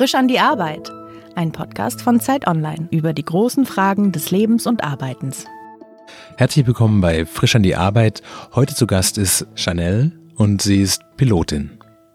[0.00, 0.90] Frisch an die Arbeit.
[1.34, 5.44] Ein Podcast von Zeit Online über die großen Fragen des Lebens und Arbeitens.
[6.38, 8.22] Herzlich willkommen bei Frisch an die Arbeit.
[8.54, 11.72] Heute zu Gast ist Chanel und sie ist Pilotin.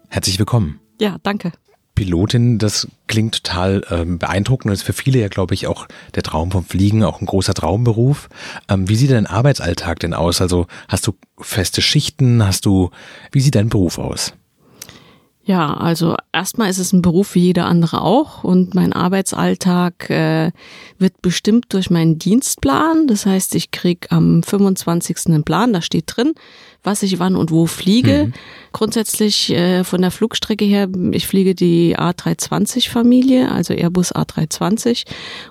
[0.08, 0.80] Herzlich willkommen.
[1.00, 1.52] Ja, danke.
[1.94, 6.24] Pilotin, das klingt total ähm, beeindruckend und ist für viele ja, glaube ich, auch der
[6.24, 8.28] Traum vom Fliegen, auch ein großer Traumberuf.
[8.68, 10.40] Ähm, wie sieht dein Arbeitsalltag denn aus?
[10.40, 12.44] Also hast du feste Schichten?
[12.44, 12.90] Hast du,
[13.30, 14.34] wie sieht dein Beruf aus?
[15.48, 20.50] Ja, also erstmal ist es ein Beruf wie jeder andere auch und mein Arbeitsalltag äh,
[20.98, 23.06] wird bestimmt durch meinen Dienstplan.
[23.06, 25.28] Das heißt, ich krieg am 25.
[25.28, 26.34] einen Plan, da steht drin,
[26.86, 28.26] was ich wann und wo fliege.
[28.26, 28.32] Mhm.
[28.72, 35.04] Grundsätzlich äh, von der Flugstrecke her, ich fliege die A320-Familie, also Airbus A320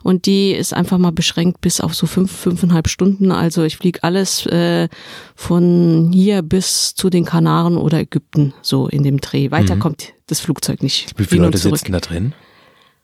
[0.04, 3.32] und die ist einfach mal beschränkt bis auf so fünf, fünfeinhalb Stunden.
[3.32, 4.88] Also ich fliege alles äh,
[5.36, 9.52] von hier bis zu den Kanaren oder Ägypten, so in dem Dreh.
[9.52, 9.80] Weiter mhm.
[9.80, 11.12] kommt das Flugzeug nicht.
[11.18, 12.34] Wie viele Leute sitzen da drin?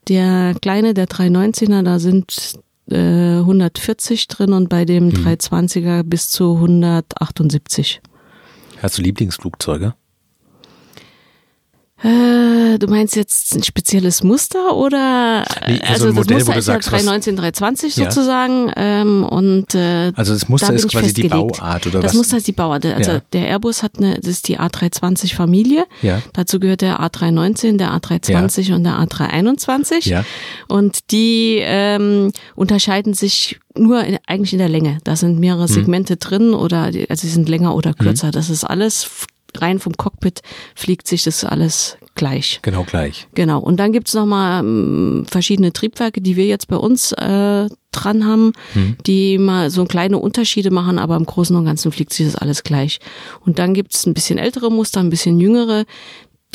[0.08, 5.12] Der kleine, der 319er, da sind 140 äh, drin und bei dem mhm.
[5.12, 8.02] 320er bis zu 178.
[8.82, 9.94] Hast du Lieblingsflugzeuge?
[12.04, 12.41] Äh,
[12.78, 16.80] du meinst jetzt ein spezielles Muster oder nee, also, also Modell, das Muster ist ja
[16.80, 18.04] 319, 320 ja.
[18.06, 22.12] sozusagen ähm, und äh, also das Muster da ist quasi die Bauart oder das was?
[22.12, 22.86] Das Muster ist die Bauart.
[22.86, 23.22] Also ja.
[23.34, 25.86] der Airbus hat eine, das ist die A320 Familie.
[26.02, 26.22] Ja.
[26.34, 28.76] Dazu gehört der A319, der A320 ja.
[28.76, 30.08] und der A321.
[30.08, 30.26] Ja.
[30.68, 34.98] Und die ähm, unterscheiden sich nur in, eigentlich in der Länge.
[35.04, 35.74] Da sind mehrere hm.
[35.74, 36.20] Segmente hm.
[36.20, 38.28] drin oder also sie sind länger oder kürzer.
[38.28, 38.34] Hm.
[38.34, 39.10] Das ist alles
[39.60, 40.42] rein vom Cockpit
[40.76, 42.60] fliegt sich das alles gleich.
[42.62, 43.28] Genau gleich.
[43.34, 43.60] Genau.
[43.60, 48.54] Und dann gibt's nochmal ähm, verschiedene Triebwerke, die wir jetzt bei uns äh, dran haben,
[48.74, 48.98] hm.
[49.06, 52.64] die mal so kleine Unterschiede machen, aber im Großen und Ganzen fliegt sich das alles
[52.64, 53.00] gleich.
[53.46, 55.86] Und dann gibt's ein bisschen ältere Muster, ein bisschen jüngere,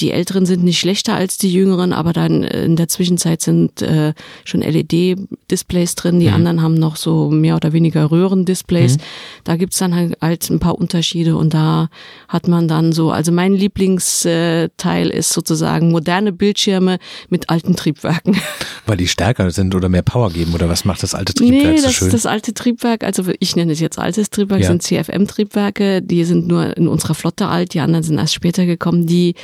[0.01, 3.83] die Älteren sind nicht schlechter als die Jüngeren, aber dann äh, in der Zwischenzeit sind
[3.83, 4.13] äh,
[4.45, 6.21] schon LED-Displays drin.
[6.21, 6.35] Die mhm.
[6.35, 8.99] anderen haben noch so mehr oder weniger Röhrendisplays.
[8.99, 9.03] Mhm.
[9.45, 11.89] Da gibt's dann halt, halt ein paar Unterschiede und da
[12.29, 16.99] hat man dann so, also mein Lieblingsteil ist sozusagen moderne Bildschirme
[17.29, 18.37] mit alten Triebwerken.
[18.87, 21.79] Weil die stärker sind oder mehr Power geben oder was macht das alte Triebwerk nee,
[21.79, 22.11] so das, schön?
[22.11, 24.69] das alte Triebwerk, also ich nenne es jetzt altes Triebwerk, ja.
[24.69, 26.03] sind CFM-Triebwerke.
[26.03, 29.07] Die sind nur in unserer Flotte alt, die anderen sind erst später gekommen.
[29.07, 29.35] Die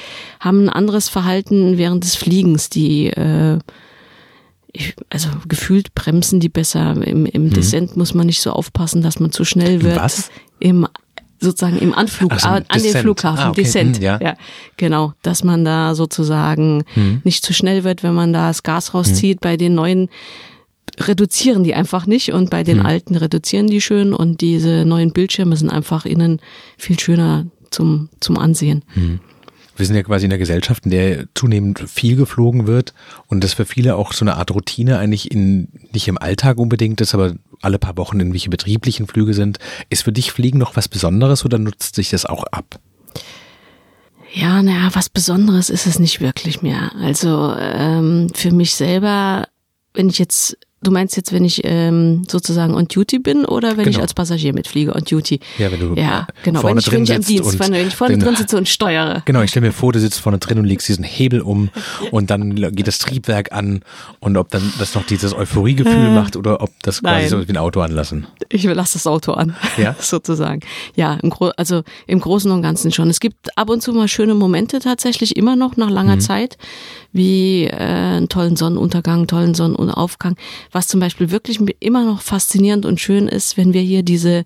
[0.42, 3.58] haben ein anderes Verhalten während des Fliegens, die äh,
[4.72, 6.96] ich, also gefühlt bremsen die besser.
[7.06, 7.50] Im, im mhm.
[7.52, 9.96] Descent muss man nicht so aufpassen, dass man zu schnell wird.
[9.96, 10.30] Was?
[10.58, 10.86] Im
[11.38, 12.94] sozusagen im Anflug so, an Descent.
[12.94, 13.62] den Flughafen, ah, okay.
[13.62, 13.96] Descent.
[13.96, 14.18] Hm, ja.
[14.20, 14.36] ja.
[14.76, 17.20] genau, dass man da sozusagen hm.
[17.24, 19.38] nicht zu schnell wird, wenn man da das Gas rauszieht.
[19.38, 19.40] Hm.
[19.40, 20.08] Bei den neuen
[21.00, 22.86] reduzieren die einfach nicht und bei den hm.
[22.86, 26.40] alten reduzieren die schön und diese neuen Bildschirme sind einfach innen
[26.78, 28.84] viel schöner zum, zum Ansehen.
[29.76, 32.92] Wir sind ja quasi in einer Gesellschaft, in der zunehmend viel geflogen wird
[33.26, 37.00] und das für viele auch so eine Art Routine eigentlich in, nicht im Alltag unbedingt
[37.00, 39.58] ist, aber alle paar Wochen irgendwelche betrieblichen Flüge sind.
[39.88, 42.80] Ist für dich Fliegen noch was Besonderes oder nutzt sich das auch ab?
[44.34, 46.92] Ja, naja, was Besonderes ist es nicht wirklich mehr.
[46.96, 49.46] Also ähm, für mich selber,
[49.94, 53.84] wenn ich jetzt Du meinst jetzt, wenn ich ähm, sozusagen on duty bin oder wenn
[53.84, 53.90] genau.
[53.90, 55.38] ich als Passagier mitfliege on duty?
[55.58, 56.62] Ja, wenn du ja, genau.
[56.64, 59.22] wenn ich, wenn ich im Dienst, wenn ich vorne drin sitze und steuere.
[59.24, 61.70] Genau, ich stelle mir vor, du sitzt vorne drin und legst diesen Hebel um
[62.10, 63.82] und dann geht das Triebwerk an
[64.20, 67.28] und ob dann das noch dieses Euphoriegefühl äh, macht oder ob das quasi nein.
[67.28, 68.26] so wie ein Auto anlassen.
[68.48, 69.94] Ich lasse das Auto an, ja?
[70.00, 70.60] sozusagen.
[70.96, 73.08] Ja, im Gro also im Großen und Ganzen schon.
[73.08, 76.20] Es gibt ab und zu mal schöne Momente tatsächlich immer noch nach langer mhm.
[76.20, 76.58] Zeit,
[77.12, 80.36] wie äh, einen tollen Sonnenuntergang, tollen Sonnenaufgang.
[80.70, 84.44] Was zum Beispiel wirklich immer noch faszinierend und schön ist, wenn wir hier diese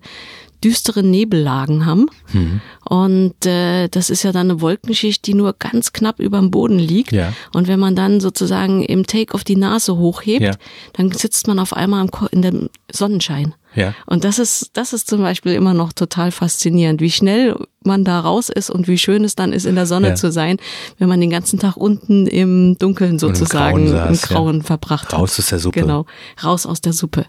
[0.63, 2.07] düsteren Nebellagen haben.
[2.33, 2.61] Mhm.
[2.83, 6.79] Und äh, das ist ja dann eine Wolkenschicht, die nur ganz knapp über dem Boden
[6.79, 7.11] liegt.
[7.11, 7.33] Ja.
[7.53, 10.53] Und wenn man dann sozusagen im Take-off die Nase hochhebt, ja.
[10.93, 13.53] dann sitzt man auf einmal in dem Sonnenschein.
[13.75, 13.93] Ja.
[14.07, 18.19] Und das ist, das ist zum Beispiel immer noch total faszinierend, wie schnell man da
[18.19, 20.15] raus ist und wie schön es dann ist, in der Sonne ja.
[20.15, 20.57] zu sein,
[20.97, 24.63] wenn man den ganzen Tag unten im Dunkeln sozusagen im Grauen, saß, im Grauen ja.
[24.63, 25.19] verbracht hat.
[25.19, 25.81] Raus aus der Suppe.
[25.81, 26.05] Genau,
[26.43, 27.27] raus aus der Suppe.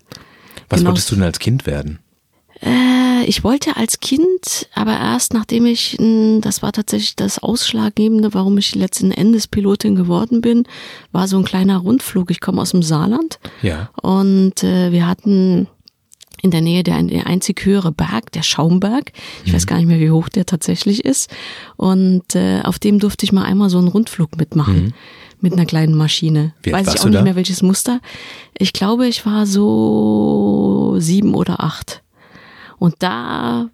[0.71, 0.91] Was genau.
[0.91, 1.99] wolltest du denn als Kind werden?
[2.63, 5.97] Äh, ich wollte als Kind, aber erst nachdem ich,
[6.41, 10.65] das war tatsächlich das Ausschlaggebende, warum ich letzten Endes Pilotin geworden bin,
[11.13, 12.31] war so ein kleiner Rundflug.
[12.31, 13.39] Ich komme aus dem Saarland.
[13.63, 13.91] Ja.
[14.03, 15.69] Und äh, wir hatten
[16.43, 19.13] in der Nähe der, der einzig höhere Berg, der Schaumberg.
[19.45, 19.57] Ich mhm.
[19.57, 21.31] weiß gar nicht mehr, wie hoch der tatsächlich ist.
[21.77, 24.85] Und äh, auf dem durfte ich mal einmal so einen Rundflug mitmachen.
[24.87, 24.93] Mhm.
[25.41, 26.53] Mit einer kleinen Maschine.
[26.65, 27.23] Wie weiß ich auch nicht da?
[27.23, 28.01] mehr welches Muster.
[28.59, 32.03] Ich glaube, ich war so sieben oder acht.
[32.79, 33.71] Und da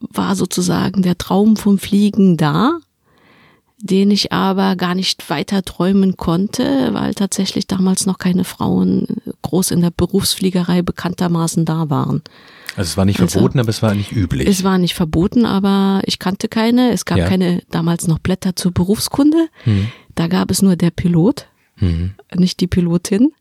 [0.00, 2.78] war sozusagen der Traum vom Fliegen da.
[3.80, 9.06] den ich aber gar nicht weiter träumen konnte, weil tatsächlich damals noch keine Frauen
[9.42, 12.22] groß in der Berufsfliegerei bekanntermaßen da waren.
[12.76, 14.48] Also es war nicht also, verboten, aber es war nicht üblich.
[14.48, 16.92] Es war nicht verboten, aber ich kannte keine.
[16.92, 17.28] Es gab ja.
[17.28, 19.48] keine damals noch Blätter zur Berufskunde.
[19.64, 19.88] Hm.
[20.16, 21.46] Da gab es nur der Pilot,
[21.76, 22.14] hm.
[22.34, 23.32] nicht die Pilotin.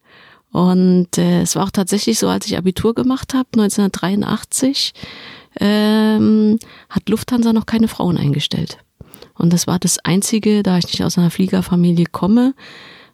[0.58, 4.92] Und äh, es war auch tatsächlich so, als ich Abitur gemacht habe, 1983,
[5.60, 6.58] ähm,
[6.90, 8.80] hat Lufthansa noch keine Frauen eingestellt.
[9.36, 12.56] Und das war das Einzige, da ich nicht aus einer Fliegerfamilie komme,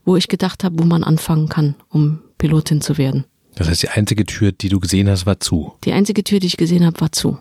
[0.06, 3.26] wo ich gedacht habe, wo man anfangen kann, um Pilotin zu werden.
[3.56, 5.74] Das heißt, die einzige Tür, die du gesehen hast, war zu.
[5.84, 7.38] Die einzige Tür, die ich gesehen habe, war zu.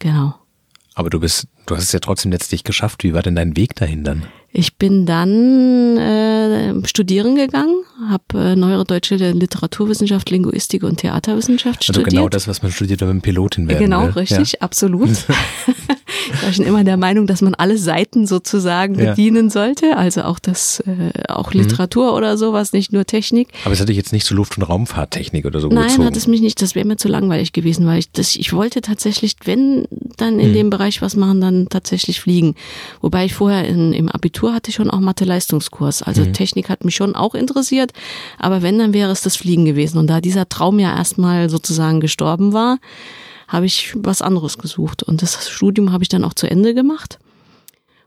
[0.00, 0.34] Genau.
[0.96, 3.04] Aber du bist, du hast es ja trotzdem letztlich geschafft.
[3.04, 4.24] Wie war denn dein Weg dahin dann?
[4.56, 11.92] Ich bin dann äh, studieren gegangen, habe äh, neuere deutsche Literaturwissenschaft, Linguistik und Theaterwissenschaft also
[11.92, 12.06] studiert.
[12.06, 14.06] Also genau das, was man studiert, wenn man Pilotin werden genau, will.
[14.10, 14.60] Genau, richtig, ja.
[14.60, 15.08] absolut.
[16.34, 19.10] ich war schon immer der Meinung, dass man alle Seiten sozusagen ja.
[19.10, 21.62] bedienen sollte, also auch das, äh, auch mhm.
[21.62, 22.16] Literatur mhm.
[22.16, 23.48] oder sowas, nicht nur Technik.
[23.64, 26.04] Aber es hatte ich jetzt nicht so Luft- und Raumfahrttechnik oder so Nein, gezogen.
[26.04, 26.62] hat es mich nicht.
[26.62, 30.50] Das wäre mir zu langweilig gewesen, weil ich das, ich wollte tatsächlich, wenn dann in
[30.50, 30.54] mhm.
[30.54, 32.54] dem Bereich was machen, dann tatsächlich fliegen.
[33.00, 36.02] Wobei ich vorher in, im Abitur hatte schon auch Mathe-Leistungskurs.
[36.02, 36.32] Also mhm.
[36.32, 37.92] Technik hat mich schon auch interessiert,
[38.38, 39.98] aber wenn, dann wäre es das Fliegen gewesen.
[39.98, 42.78] Und da dieser Traum ja erstmal sozusagen gestorben war,
[43.48, 45.02] habe ich was anderes gesucht.
[45.02, 47.18] Und das Studium habe ich dann auch zu Ende gemacht.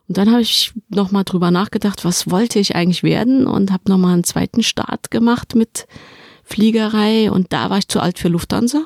[0.07, 4.13] Und dann habe ich nochmal drüber nachgedacht, was wollte ich eigentlich werden und habe nochmal
[4.13, 5.88] einen zweiten Start gemacht mit
[6.44, 8.83] Fliegerei und da war ich zu alt für Lufthansa.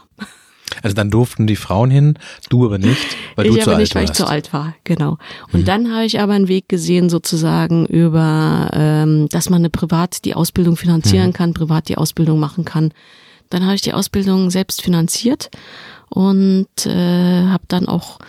[0.81, 2.17] Also dann durften die Frauen hin,
[2.49, 3.95] du aber nicht, weil ich du zu alt nicht, warst.
[3.95, 5.17] weil ich zu alt war, genau.
[5.51, 5.65] Und mhm.
[5.65, 10.35] dann habe ich aber einen Weg gesehen, sozusagen über, ähm, dass man eine privat die
[10.35, 11.33] Ausbildung finanzieren mhm.
[11.33, 12.93] kann, privat die Ausbildung machen kann.
[13.49, 15.49] Dann habe ich die Ausbildung selbst finanziert
[16.09, 18.19] und äh, habe dann auch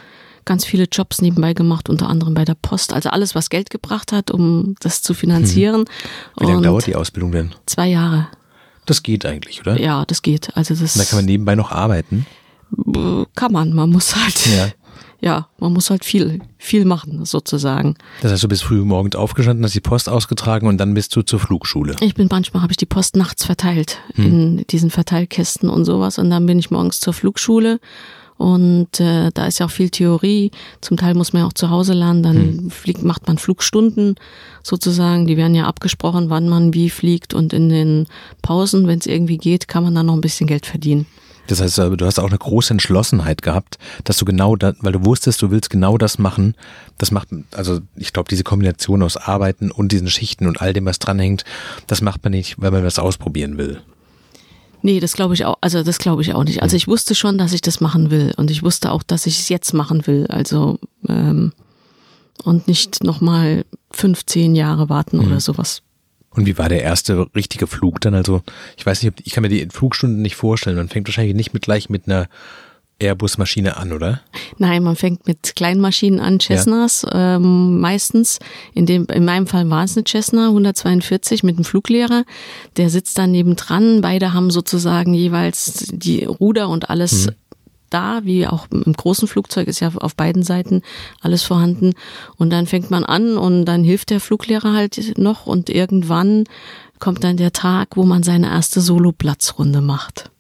[0.45, 2.93] ganz viele Jobs nebenbei gemacht, unter anderem bei der Post.
[2.93, 5.83] Also alles, was Geld gebracht hat, um das zu finanzieren.
[5.83, 5.87] Mhm.
[6.41, 7.55] Wie lange und dauert die Ausbildung denn?
[7.67, 8.29] Zwei Jahre.
[8.87, 9.79] Das geht eigentlich, oder?
[9.81, 10.57] Ja, das geht.
[10.57, 10.97] Also das.
[10.97, 12.27] Und da kann man nebenbei noch arbeiten.
[13.35, 13.73] Kann man.
[13.73, 14.47] Man muss halt.
[14.47, 14.69] Ja.
[15.25, 17.95] Ja, man muss halt viel, viel machen, sozusagen.
[18.23, 21.23] Das heißt, du bist früh morgens aufgestanden, hast die Post ausgetragen und dann bist du
[21.23, 21.95] zur Flugschule.
[22.01, 24.25] Ich bin manchmal habe ich die Post nachts verteilt hm.
[24.25, 27.79] in diesen Verteilkästen und sowas und dann bin ich morgens zur Flugschule
[28.39, 30.51] und äh, da ist ja auch viel Theorie.
[30.81, 32.23] Zum Teil muss man ja auch zu Hause lernen.
[32.23, 32.71] Dann hm.
[32.71, 34.17] fliegt, macht man Flugstunden
[34.63, 35.27] sozusagen.
[35.27, 37.35] Die werden ja abgesprochen, wann man wie fliegt.
[37.35, 38.07] Und in den
[38.43, 41.07] Pausen, wenn es irgendwie geht, kann man dann noch ein bisschen Geld verdienen.
[41.49, 44.93] Das heißt, äh, du hast auch eine große Entschlossenheit gehabt, dass du genau da, weil
[44.93, 46.55] du wusstest, du willst genau das machen.
[46.99, 50.85] Das macht, also ich glaube, diese Kombination aus Arbeiten und diesen Schichten und all dem,
[50.85, 51.45] was dranhängt,
[51.87, 53.83] das macht man nicht, weil man was ausprobieren will.
[54.83, 56.63] Nee, das glaube ich auch, also das glaube ich auch nicht.
[56.63, 59.39] Also ich wusste schon, dass ich das machen will und ich wusste auch, dass ich
[59.39, 60.27] es jetzt machen will.
[60.29, 61.53] Also ähm,
[62.45, 65.27] und nicht nochmal 15 Jahre warten mhm.
[65.27, 65.83] oder sowas.
[66.31, 68.15] Und wie war der erste richtige Flug dann?
[68.15, 68.43] Also
[68.77, 70.77] ich weiß nicht, ich kann mir die Flugstunden nicht vorstellen.
[70.77, 72.29] Man fängt wahrscheinlich nicht mit gleich mit einer
[73.03, 74.21] Airbus-Maschine an, oder?
[74.59, 77.37] Nein, man fängt mit kleinen Maschinen an, Cessnas ja.
[77.37, 78.39] ähm, meistens.
[78.75, 82.25] In, dem, in meinem Fall war es eine Cessna 142 mit einem Fluglehrer.
[82.77, 84.01] Der sitzt dann nebendran.
[84.01, 87.31] Beide haben sozusagen jeweils die Ruder und alles mhm.
[87.91, 90.83] da, wie auch im großen Flugzeug ist ja auf beiden Seiten
[91.21, 91.93] alles vorhanden.
[92.37, 96.45] Und dann fängt man an und dann hilft der Fluglehrer halt noch und irgendwann
[96.99, 100.32] kommt dann der Tag, wo man seine erste Solo-Platzrunde macht.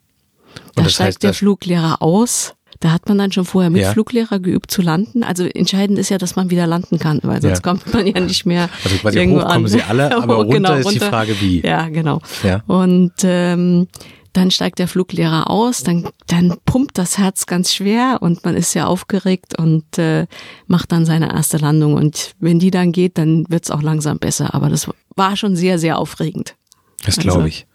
[0.75, 2.54] Da steigt heißt, der Fluglehrer aus.
[2.80, 3.92] Da hat man dann schon vorher mit ja.
[3.92, 5.23] Fluglehrer geübt zu landen.
[5.23, 7.62] Also entscheidend ist ja, dass man wieder landen kann, weil sonst ja.
[7.62, 8.68] kommt man ja nicht mehr.
[8.82, 9.71] Also quasi irgendwo hoch kommen an.
[9.71, 10.99] sie alle, aber runter genau, ist runter.
[10.99, 11.61] die Frage wie.
[11.61, 12.21] Ja, genau.
[12.42, 12.64] Ja.
[12.66, 13.87] Und ähm,
[14.32, 18.75] dann steigt der Fluglehrer aus, dann, dann pumpt das Herz ganz schwer und man ist
[18.75, 20.26] ja aufgeregt und äh,
[20.66, 21.94] macht dann seine erste Landung.
[21.94, 24.54] Und wenn die dann geht, dann wird's auch langsam besser.
[24.54, 26.56] Aber das war schon sehr, sehr aufregend.
[27.04, 27.66] Das glaube also, ich.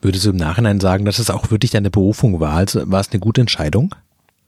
[0.00, 2.54] Würdest du im Nachhinein sagen, dass es auch wirklich deine Berufung war?
[2.54, 3.94] Also war es eine gute Entscheidung?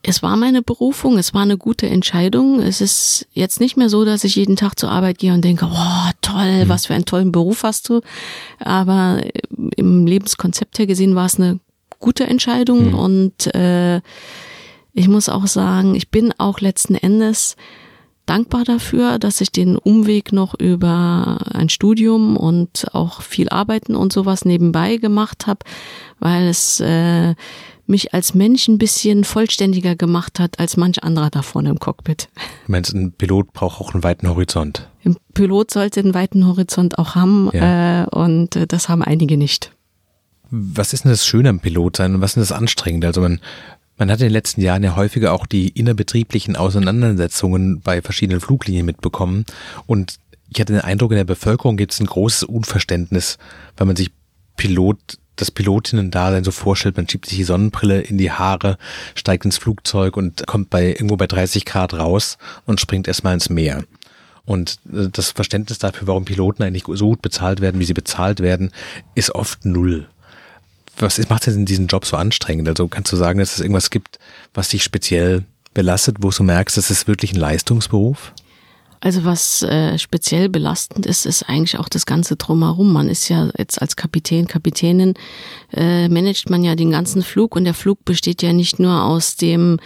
[0.07, 2.59] Es war meine Berufung, es war eine gute Entscheidung.
[2.59, 5.67] Es ist jetzt nicht mehr so, dass ich jeden Tag zur Arbeit gehe und denke,
[5.71, 6.69] oh, toll, mhm.
[6.69, 8.01] was für einen tollen Beruf hast du.
[8.59, 9.21] Aber
[9.75, 11.59] im Lebenskonzept her gesehen war es eine
[11.99, 12.93] gute Entscheidung mhm.
[12.93, 14.01] und äh,
[14.93, 17.55] ich muss auch sagen, ich bin auch letzten Endes
[18.25, 24.13] dankbar dafür, dass ich den Umweg noch über ein Studium und auch viel Arbeiten und
[24.13, 25.59] sowas nebenbei gemacht habe,
[26.19, 27.35] weil es äh,
[27.87, 32.29] mich als Mensch ein bisschen vollständiger gemacht hat als manch anderer da vorne im Cockpit.
[32.65, 34.87] Du meinst, ein Pilot braucht auch einen weiten Horizont?
[35.03, 38.03] Ein Pilot sollte einen weiten Horizont auch haben ja.
[38.03, 39.71] äh, und äh, das haben einige nicht.
[40.49, 43.07] Was ist denn das Schöne am Pilot sein und was ist das Anstrengende?
[43.07, 43.39] Also man
[43.97, 48.85] man hat in den letzten Jahren ja häufiger auch die innerbetrieblichen Auseinandersetzungen bei verschiedenen Fluglinien
[48.85, 49.45] mitbekommen
[49.87, 53.37] und ich hatte den Eindruck, in der Bevölkerung gibt es ein großes Unverständnis,
[53.77, 54.11] weil man sich
[54.57, 58.77] Pilot, das Pilotinnen-Dasein so vorstellt, man schiebt sich die Sonnenbrille in die Haare,
[59.15, 63.49] steigt ins Flugzeug und kommt bei irgendwo bei 30 Grad raus und springt erstmal ins
[63.49, 63.83] Meer.
[64.45, 68.39] Und äh, das Verständnis dafür, warum Piloten eigentlich so gut bezahlt werden, wie sie bezahlt
[68.39, 68.71] werden,
[69.15, 70.07] ist oft null.
[70.97, 72.67] Was macht denn diesen Job so anstrengend?
[72.69, 74.19] Also kannst du sagen, dass es irgendwas gibt,
[74.53, 78.33] was dich speziell belastet, wo du merkst, das ist wirklich ein Leistungsberuf?
[79.01, 82.91] Also was äh, speziell belastend ist, ist eigentlich auch das ganze drumherum.
[82.91, 85.13] Man ist ja jetzt als Kapitän, Kapitänin,
[85.73, 89.35] äh, managt man ja den ganzen Flug und der Flug besteht ja nicht nur aus
[89.35, 89.77] dem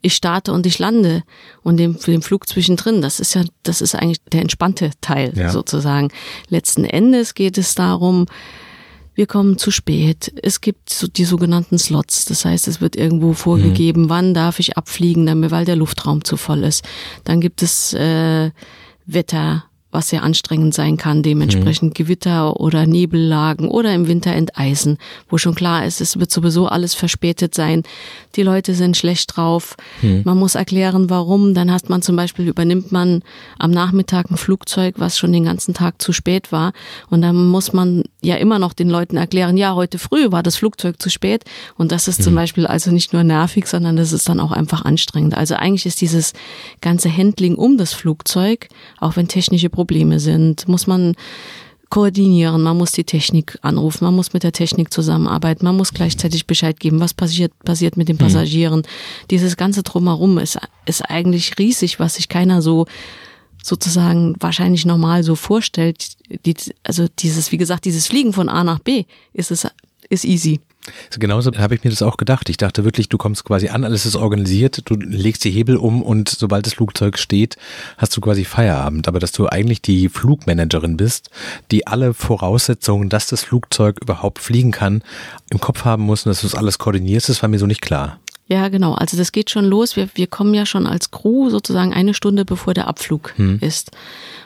[0.00, 1.22] ich starte und ich lande
[1.62, 3.02] und dem, dem Flug zwischendrin.
[3.02, 5.50] Das ist ja, das ist eigentlich der entspannte Teil ja.
[5.50, 6.08] sozusagen.
[6.48, 8.26] Letzten Endes geht es darum,
[9.14, 10.32] wir kommen zu spät.
[10.42, 12.24] Es gibt so die sogenannten Slots.
[12.24, 14.08] Das heißt, es wird irgendwo vorgegeben, mhm.
[14.08, 16.84] wann darf ich abfliegen, weil der Luftraum zu voll ist.
[17.24, 18.50] Dann gibt es äh,
[19.06, 21.94] Wetter was sehr anstrengend sein kann, dementsprechend mhm.
[21.94, 24.96] Gewitter oder Nebellagen oder im Winter Enteisen,
[25.28, 27.82] wo schon klar ist, es wird sowieso alles verspätet sein.
[28.34, 29.76] Die Leute sind schlecht drauf.
[30.00, 30.22] Mhm.
[30.24, 31.52] Man muss erklären, warum.
[31.52, 33.22] Dann hat man zum Beispiel, übernimmt man
[33.58, 36.72] am Nachmittag ein Flugzeug, was schon den ganzen Tag zu spät war.
[37.10, 40.56] Und dann muss man ja immer noch den Leuten erklären, ja, heute früh war das
[40.56, 41.44] Flugzeug zu spät.
[41.76, 42.24] Und das ist mhm.
[42.24, 45.36] zum Beispiel also nicht nur nervig, sondern das ist dann auch einfach anstrengend.
[45.36, 46.32] Also eigentlich ist dieses
[46.80, 48.68] ganze Handling um das Flugzeug,
[48.98, 51.16] auch wenn technische Probleme Probleme sind, muss man
[51.90, 56.46] koordinieren, man muss die Technik anrufen, man muss mit der Technik zusammenarbeiten, man muss gleichzeitig
[56.46, 58.20] Bescheid geben, was passiert, passiert mit den mhm.
[58.20, 58.78] Passagieren.
[58.78, 59.26] Mhm.
[59.32, 62.86] Dieses ganze Drumherum ist, ist eigentlich riesig, was sich keiner so
[63.60, 66.12] sozusagen wahrscheinlich normal so vorstellt.
[66.46, 69.66] Die, also dieses, wie gesagt, dieses Fliegen von A nach B ist es,
[70.08, 70.60] ist easy.
[71.18, 72.48] Genauso habe ich mir das auch gedacht.
[72.48, 76.02] Ich dachte wirklich, du kommst quasi an, alles ist organisiert, du legst die Hebel um
[76.02, 77.56] und sobald das Flugzeug steht,
[77.98, 79.08] hast du quasi Feierabend.
[79.08, 81.30] Aber dass du eigentlich die Flugmanagerin bist,
[81.70, 85.02] die alle Voraussetzungen, dass das Flugzeug überhaupt fliegen kann,
[85.50, 87.82] im Kopf haben muss und dass du das alles koordinierst, das war mir so nicht
[87.82, 88.18] klar.
[88.48, 88.94] Ja, genau.
[88.94, 89.96] Also das geht schon los.
[89.96, 93.58] Wir, wir kommen ja schon als Crew sozusagen eine Stunde bevor der Abflug hm.
[93.60, 93.92] ist.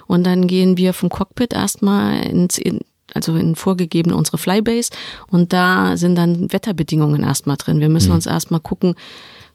[0.07, 2.81] Und dann gehen wir vom Cockpit erstmal ins, in,
[3.17, 4.91] also in vorgegeben unsere Flybase
[5.29, 7.81] und da sind dann Wetterbedingungen erstmal drin.
[7.81, 8.17] Wir müssen mhm.
[8.17, 8.95] uns erstmal gucken,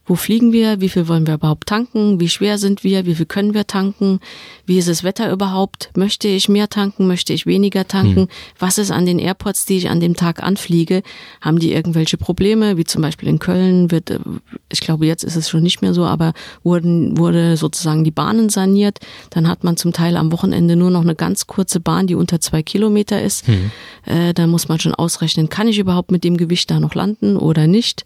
[0.06, 3.28] wo fliegen wir, wie viel wollen wir überhaupt tanken, wie schwer sind wir, wie viel
[3.28, 4.20] können wir tanken,
[4.66, 8.28] wie ist das Wetter überhaupt, möchte ich mehr tanken, möchte ich weniger tanken, hm.
[8.58, 11.04] was ist an den Airports, die ich an dem Tag anfliege,
[11.40, 14.20] haben die irgendwelche Probleme, wie zum Beispiel in Köln wird,
[14.70, 18.50] ich glaube jetzt ist es schon nicht mehr so, aber wurden, wurde sozusagen die Bahnen
[18.50, 22.16] saniert, dann hat man zum Teil am Wochenende nur noch eine ganz kurze Bahn, die
[22.16, 23.72] unter zwei Kilometer ist, hm.
[24.06, 27.38] äh, da muss man schon ausrechnen, kann ich überhaupt mit dem Gewicht da noch landen
[27.38, 28.04] oder nicht.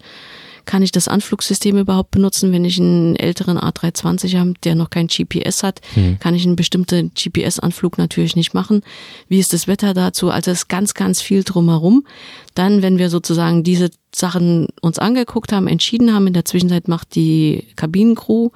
[0.66, 5.08] Kann ich das Anflugsystem überhaupt benutzen, wenn ich einen älteren A320 habe, der noch kein
[5.08, 5.82] GPS hat?
[5.96, 6.20] Mhm.
[6.20, 8.82] Kann ich einen bestimmten GPS-Anflug natürlich nicht machen.
[9.28, 10.30] Wie ist das Wetter dazu?
[10.30, 12.06] Also es ist ganz, ganz viel drumherum.
[12.56, 17.16] Dann, wenn wir sozusagen diese Sachen uns angeguckt haben, entschieden haben, in der Zwischenzeit macht
[17.16, 18.52] die Kabinencrew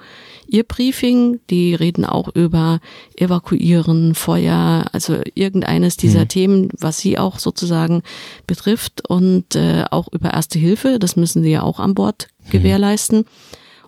[0.46, 1.40] ihr Briefing.
[1.50, 2.80] Die reden auch über
[3.16, 6.28] Evakuieren, Feuer, also irgendeines dieser mhm.
[6.28, 8.02] Themen, was sie auch sozusagen
[8.46, 10.98] betrifft und äh, auch über Erste Hilfe.
[10.98, 12.50] Das müssen sie ja auch an Bord mhm.
[12.50, 13.24] gewährleisten.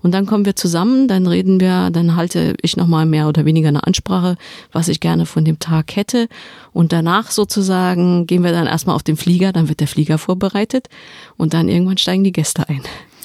[0.02, 3.68] Und dann kommen wir zusammen, dann reden wir, dann halte ich nochmal mehr oder weniger
[3.68, 4.36] eine Ansprache,
[4.72, 6.28] was ich gerne von dem Tag hätte.
[6.72, 10.88] Und danach sozusagen gehen wir dann erstmal auf den Flieger, dann wird der Flieger vorbereitet
[11.36, 12.82] und dann irgendwann steigen die Gäste ein.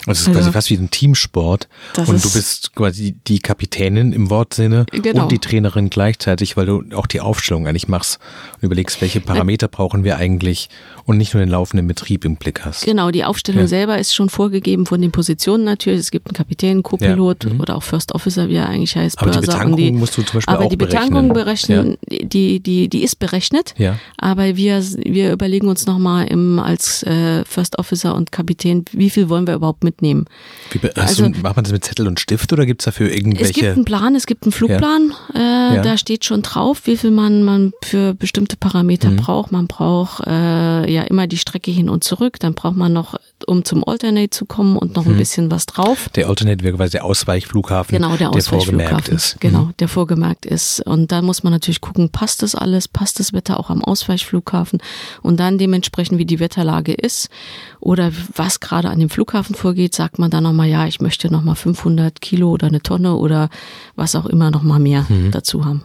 [0.07, 4.29] Also es ist quasi fast wie ein Teamsport und du bist quasi die Kapitänin im
[4.29, 5.23] Wortsinne genau.
[5.23, 8.19] und die Trainerin gleichzeitig, weil du auch die Aufstellung eigentlich machst
[8.55, 10.69] und überlegst, welche Parameter brauchen wir eigentlich
[11.03, 12.85] und nicht nur den laufenden Betrieb im Blick hast.
[12.85, 13.67] Genau, die Aufstellung ja.
[13.67, 15.99] selber ist schon vorgegeben von den Positionen natürlich.
[15.99, 17.53] Es gibt einen Kapitän, Co-Pilot ja.
[17.53, 17.61] mhm.
[17.61, 19.17] oder auch First Officer, wie er eigentlich heißt.
[19.19, 22.19] Aber Börser die Betankung die, musst du zum Beispiel aber auch die Betankung berechnen, ja.
[22.23, 23.73] die, die, die ist berechnet.
[23.77, 23.97] Ja.
[24.17, 26.27] Aber wir, wir überlegen uns nochmal
[26.59, 30.25] als äh, First Officer und Kapitän, wie viel wollen wir überhaupt mitnehmen.
[30.71, 33.49] Wie, also, du, macht man das mit Zettel und Stift oder gibt es dafür irgendwelche?
[33.49, 35.13] Es gibt einen Plan, es gibt einen Flugplan.
[35.33, 35.71] Ja.
[35.71, 35.81] Äh, ja.
[35.81, 39.17] Da steht schon drauf, wie viel man, man für bestimmte Parameter mhm.
[39.17, 39.51] braucht.
[39.51, 42.39] Man braucht äh, ja immer die Strecke hin und zurück.
[42.39, 45.11] Dann braucht man noch, um zum Alternate zu kommen und noch mhm.
[45.11, 46.09] ein bisschen was drauf.
[46.15, 49.39] Der Alternate wäre quasi der Ausweichflughafen, genau, der, der vorgemerkt ist.
[49.39, 49.73] Genau, mhm.
[49.79, 50.81] der vorgemerkt ist.
[50.81, 54.79] Und da muss man natürlich gucken, passt das alles, passt das Wetter auch am Ausweichflughafen
[55.21, 57.29] und dann dementsprechend, wie die Wetterlage ist
[57.79, 61.55] oder was gerade an dem Flughafen vorgeht, sagt man dann nochmal, ja, ich möchte nochmal
[61.55, 63.49] 500 Kilo oder eine Tonne oder
[63.95, 65.31] was auch immer nochmal mehr mhm.
[65.31, 65.83] dazu haben.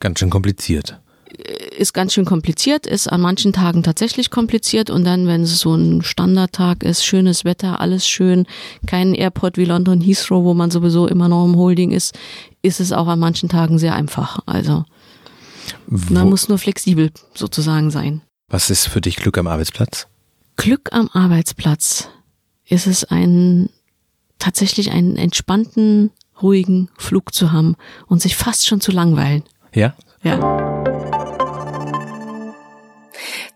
[0.00, 1.00] Ganz schön kompliziert
[1.76, 5.74] ist ganz schön kompliziert, ist an manchen Tagen tatsächlich kompliziert und dann, wenn es so
[5.74, 8.46] ein Standardtag ist, schönes Wetter, alles schön,
[8.86, 12.14] kein Airport wie London Heathrow, wo man sowieso immer noch im Holding ist,
[12.62, 14.40] ist es auch an manchen Tagen sehr einfach.
[14.46, 14.84] Also
[15.86, 18.22] Man muss nur flexibel sozusagen sein.
[18.48, 20.06] Was ist für dich Glück am Arbeitsplatz?
[20.56, 22.08] Glück am Arbeitsplatz
[22.64, 23.68] ist es ein
[24.38, 26.10] tatsächlich einen entspannten,
[26.42, 29.42] ruhigen Flug zu haben und sich fast schon zu langweilen.
[29.74, 29.94] Ja?
[30.22, 30.85] Ja.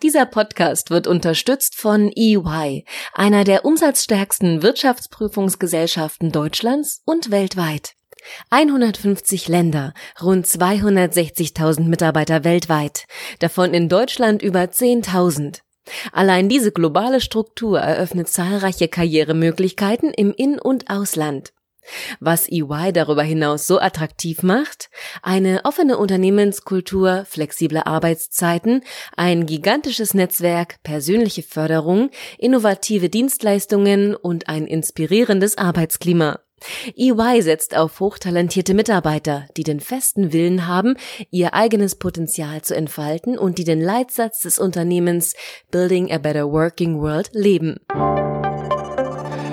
[0.03, 7.93] Dieser Podcast wird unterstützt von EY, einer der umsatzstärksten Wirtschaftsprüfungsgesellschaften Deutschlands und weltweit.
[8.49, 9.93] 150 Länder,
[10.23, 13.05] rund 260.000 Mitarbeiter weltweit,
[13.41, 15.61] davon in Deutschland über 10.000.
[16.13, 21.53] Allein diese globale Struktur eröffnet zahlreiche Karrieremöglichkeiten im In- und Ausland.
[22.21, 24.91] Was EY darüber hinaus so attraktiv macht?
[25.23, 28.83] Eine offene Unternehmenskultur, flexible Arbeitszeiten,
[29.17, 36.41] ein gigantisches Netzwerk, persönliche Förderung, innovative Dienstleistungen und ein inspirierendes Arbeitsklima.
[36.97, 40.97] EY setzt auf hochtalentierte Mitarbeiter, die den festen Willen haben,
[41.31, 45.35] ihr eigenes Potenzial zu entfalten und die den Leitsatz des Unternehmens
[45.71, 47.77] Building a Better Working World leben.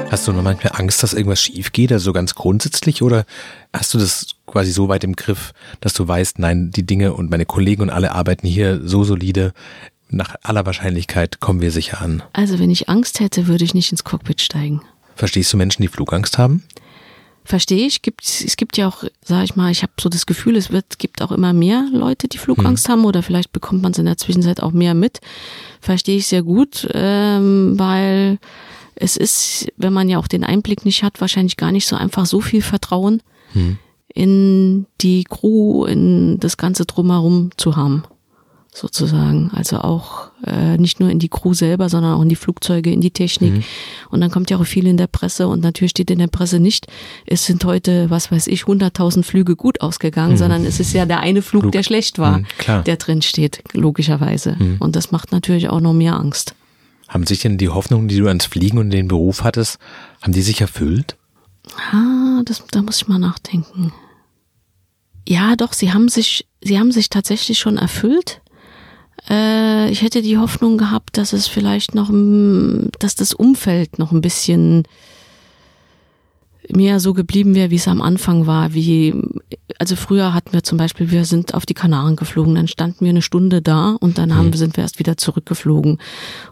[0.10, 3.26] Hast du noch manchmal Angst, dass irgendwas schief geht, also ganz grundsätzlich, oder
[3.74, 7.30] hast du das quasi so weit im Griff, dass du weißt, nein, die Dinge und
[7.30, 9.54] meine Kollegen und alle arbeiten hier so solide,
[10.10, 12.24] nach aller Wahrscheinlichkeit kommen wir sicher an?
[12.32, 14.82] Also wenn ich Angst hätte, würde ich nicht ins Cockpit steigen.
[15.16, 16.64] Verstehst du Menschen, die Flugangst haben?
[17.44, 18.02] Verstehe ich.
[18.02, 21.00] Gibt, es gibt ja auch, sage ich mal, ich habe so das Gefühl, es wird,
[21.00, 22.92] gibt auch immer mehr Leute, die Flugangst hm.
[22.92, 25.20] haben oder vielleicht bekommt man es in der Zwischenzeit auch mehr mit.
[25.82, 28.38] Verstehe ich sehr gut, ähm, weil
[29.00, 32.26] es ist, wenn man ja auch den Einblick nicht hat, wahrscheinlich gar nicht so einfach
[32.26, 33.22] so viel Vertrauen
[33.54, 33.78] hm.
[34.14, 38.04] in die Crew, in das Ganze drumherum zu haben
[38.78, 39.50] sozusagen.
[39.54, 43.02] Also auch äh, nicht nur in die Crew selber, sondern auch in die Flugzeuge, in
[43.02, 43.54] die Technik.
[43.54, 43.64] Mhm.
[44.10, 46.60] Und dann kommt ja auch viel in der Presse und natürlich steht in der Presse
[46.60, 46.88] nicht,
[47.26, 50.38] es sind heute, was weiß ich, 100.000 Flüge gut ausgegangen, mhm.
[50.38, 51.72] sondern es ist ja der eine Flug, Flug.
[51.72, 54.56] der schlecht war, mhm, der drin steht, logischerweise.
[54.60, 54.78] Mhm.
[54.80, 56.54] Und das macht natürlich auch noch mehr Angst.
[57.08, 59.80] Haben sich denn die Hoffnungen, die du ans Fliegen und den Beruf hattest,
[60.22, 61.16] haben die sich erfüllt?
[61.92, 63.94] Ah, das, da muss ich mal nachdenken.
[65.28, 68.42] Ja, doch, sie haben sich, sie haben sich tatsächlich schon erfüllt.
[69.30, 72.10] Äh, ich hätte die Hoffnung gehabt, dass es vielleicht noch,
[73.00, 74.84] dass das Umfeld noch ein bisschen
[76.70, 78.74] mehr so geblieben wäre, wie es am Anfang war.
[78.74, 79.14] Wie,
[79.80, 83.10] also früher hatten wir zum Beispiel, wir sind auf die Kanaren geflogen, dann standen wir
[83.10, 84.54] eine Stunde da und dann haben, mhm.
[84.54, 86.00] sind wir erst wieder zurückgeflogen.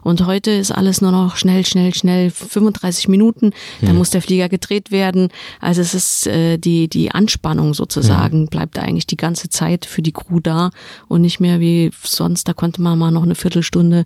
[0.02, 3.98] Und heute ist alles nur noch schnell, schnell, schnell, 35 Minuten, dann mhm.
[3.98, 5.28] muss der Flieger gedreht werden.
[5.60, 8.46] Also es ist äh, die, die Anspannung sozusagen, mhm.
[8.46, 10.70] bleibt eigentlich die ganze Zeit für die Crew da
[11.08, 14.04] und nicht mehr wie sonst, da konnte man mal noch eine Viertelstunde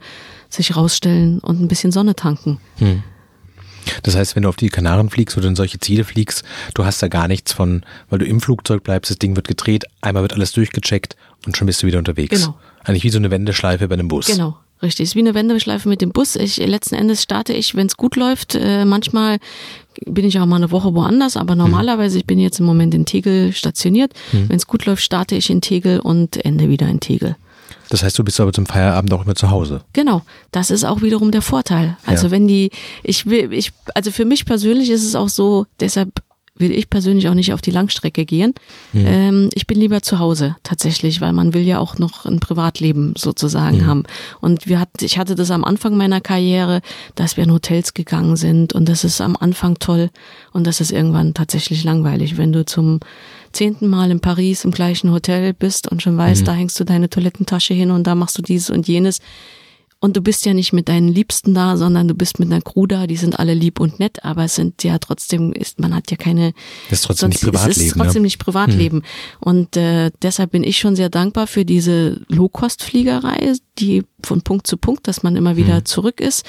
[0.49, 2.59] sich rausstellen und ein bisschen Sonne tanken.
[2.81, 3.05] Mhm.
[4.03, 7.03] Das heißt, wenn du auf die Kanaren fliegst oder in solche Ziele fliegst, du hast
[7.03, 10.33] da gar nichts von, weil du im Flugzeug bleibst, das Ding wird gedreht, einmal wird
[10.33, 12.41] alles durchgecheckt und schon bist du wieder unterwegs.
[12.41, 12.59] Genau.
[12.85, 14.27] Eigentlich wie so eine Wendeschleife bei einem Bus.
[14.27, 14.57] Genau.
[14.83, 16.37] Richtig, ist wie eine Wendeschleife mit dem Bus.
[16.37, 18.55] Ich, letzten Endes starte ich, wenn es gut läuft.
[18.55, 19.39] Äh, manchmal
[20.07, 23.05] bin ich auch mal eine Woche woanders, aber normalerweise, ich bin jetzt im Moment in
[23.05, 24.15] Tegel stationiert.
[24.31, 24.49] Hm.
[24.49, 27.37] Wenn es gut läuft, starte ich in Tegel und ende wieder in Tegel.
[27.91, 29.83] Das heißt, du bist aber zum Feierabend auch immer zu Hause.
[29.93, 30.23] Genau,
[30.53, 31.97] das ist auch wiederum der Vorteil.
[32.07, 32.31] Also ja.
[32.31, 32.71] wenn die,
[33.03, 36.23] ich will, ich, also für mich persönlich ist es auch so, deshalb
[36.61, 38.55] will ich persönlich auch nicht auf die Langstrecke gehen.
[38.93, 39.07] Mhm.
[39.07, 43.15] Ähm, ich bin lieber zu Hause tatsächlich, weil man will ja auch noch ein Privatleben
[43.17, 43.87] sozusagen mhm.
[43.87, 44.03] haben.
[44.41, 46.83] Und wir hatten, ich hatte das am Anfang meiner Karriere,
[47.15, 50.11] dass wir in Hotels gegangen sind und das ist am Anfang toll
[50.53, 53.01] und das ist irgendwann tatsächlich langweilig, wenn du zum
[53.53, 56.47] zehnten Mal in Paris im gleichen Hotel bist und schon weißt, mhm.
[56.47, 59.21] da hängst du deine Toilettentasche hin und da machst du dieses und jenes.
[60.03, 62.87] Und du bist ja nicht mit deinen Liebsten da, sondern du bist mit einer Crew
[62.87, 66.11] da, die sind alle lieb und nett, aber es sind ja trotzdem, ist, man hat
[66.11, 66.55] ja keine.
[66.89, 67.81] Das ist trotzdem sonst, nicht Privatleben.
[67.81, 68.25] Es ist trotzdem ja.
[68.25, 68.99] nicht Privatleben.
[69.01, 69.05] Hm.
[69.41, 74.79] Und äh, deshalb bin ich schon sehr dankbar für diese Low-Cost-Fliegerei, die von Punkt zu
[74.79, 75.85] Punkt, dass man immer wieder hm.
[75.85, 76.47] zurück ist.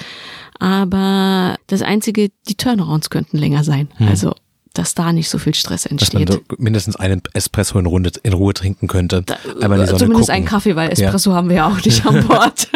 [0.57, 3.89] Aber das Einzige, die Turnarounds könnten länger sein.
[3.97, 4.07] Hm.
[4.07, 4.33] Also
[4.73, 6.29] dass da nicht so viel Stress entsteht.
[6.29, 9.23] Dass man mindestens einen Espresso in, Runde, in Ruhe trinken könnte.
[9.23, 10.29] Da, Sonne zumindest gucken.
[10.29, 11.35] einen Kaffee, weil Espresso ja.
[11.35, 12.69] haben wir ja auch nicht an Bord.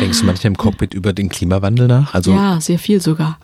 [0.00, 2.14] Denkst du manchmal im Cockpit über den Klimawandel nach?
[2.14, 3.38] Also ja, sehr viel sogar.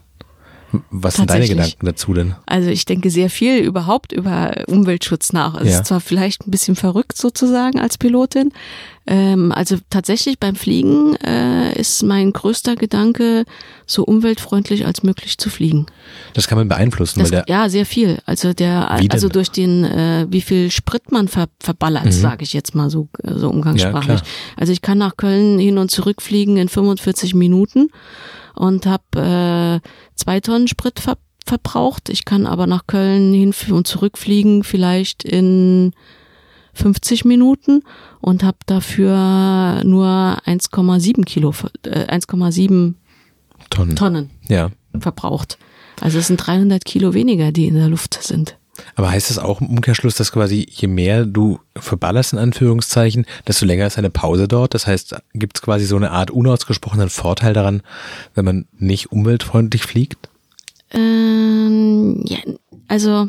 [0.90, 2.34] Was sind deine Gedanken dazu denn?
[2.44, 5.58] Also ich denke sehr viel überhaupt über Umweltschutz nach.
[5.58, 5.78] Es ja.
[5.78, 8.52] ist zwar vielleicht ein bisschen verrückt sozusagen als Pilotin.
[9.10, 13.46] Ähm, also tatsächlich beim Fliegen äh, ist mein größter Gedanke,
[13.86, 15.86] so umweltfreundlich als möglich zu fliegen.
[16.34, 17.20] Das kann man beeinflussen.
[17.20, 18.18] Das, ja, sehr viel.
[18.26, 22.12] Also der, also durch den, äh, wie viel Sprit man ver, verballert, mhm.
[22.12, 24.20] sage ich jetzt mal so, so umgangssprachlich.
[24.20, 24.26] Ja,
[24.58, 27.88] also ich kann nach Köln hin und zurück fliegen in 45 Minuten
[28.54, 31.16] und habe äh, zwei Tonnen Sprit ver
[31.46, 32.10] verbraucht.
[32.10, 35.94] Ich kann aber nach Köln hin und zurück fliegen, vielleicht in
[36.78, 37.82] 50 Minuten
[38.20, 40.06] und habe dafür nur
[40.44, 41.52] 1,7 Kilo,
[41.84, 42.94] äh, 1,7
[43.70, 43.96] Tonnen.
[43.96, 44.70] Tonnen Ja.
[44.98, 45.58] verbraucht.
[46.00, 48.56] Also es sind 300 Kilo weniger, die in der Luft sind.
[48.94, 53.66] Aber heißt das auch im Umkehrschluss, dass quasi je mehr du verballerst, in Anführungszeichen, desto
[53.66, 54.72] länger ist eine Pause dort?
[54.74, 57.82] Das heißt, gibt es quasi so eine Art unausgesprochenen Vorteil daran,
[58.36, 60.28] wenn man nicht umweltfreundlich fliegt?
[60.92, 62.38] Ähm, ja,
[62.86, 63.28] also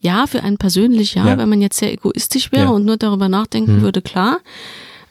[0.00, 1.38] ja, für einen persönlich ja, Ja.
[1.38, 2.70] wenn man jetzt sehr egoistisch wäre Ja.
[2.70, 3.82] und nur darüber nachdenken Hm.
[3.82, 4.38] würde, klar.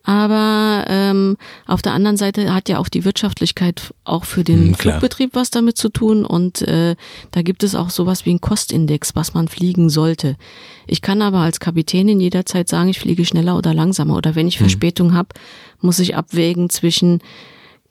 [0.04, 4.76] Aber ähm, auf der anderen Seite hat ja auch die Wirtschaftlichkeit auch für den Hm.
[4.76, 6.96] Flugbetrieb was damit zu tun und äh,
[7.32, 10.38] da gibt es auch sowas wie einen Kostindex, was man fliegen sollte.
[10.86, 14.48] Ich kann aber als Kapitänin jederzeit sagen, ich fliege schneller oder langsamer oder wenn Hm.
[14.48, 15.30] ich Verspätung habe,
[15.82, 17.20] muss ich abwägen zwischen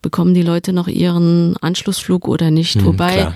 [0.01, 2.77] bekommen die Leute noch ihren Anschlussflug oder nicht.
[2.77, 3.35] Hm, Wobei klar.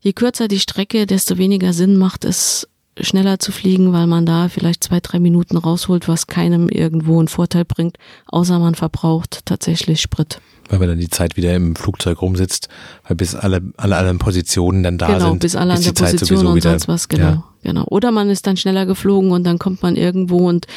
[0.00, 2.66] je kürzer die Strecke, desto weniger Sinn macht es,
[3.00, 7.28] schneller zu fliegen, weil man da vielleicht zwei, drei Minuten rausholt, was keinem irgendwo einen
[7.28, 10.40] Vorteil bringt, außer man verbraucht tatsächlich Sprit.
[10.68, 12.68] Weil man dann die Zeit wieder im Flugzeug rumsitzt,
[13.06, 16.46] weil bis alle, alle anderen Positionen dann da genau, sind, bis alle an der Position
[16.46, 17.24] und wieder, sonst was, genau.
[17.24, 17.44] Ja.
[17.62, 17.84] Genau.
[17.90, 20.68] Oder man ist dann schneller geflogen und dann kommt man irgendwo und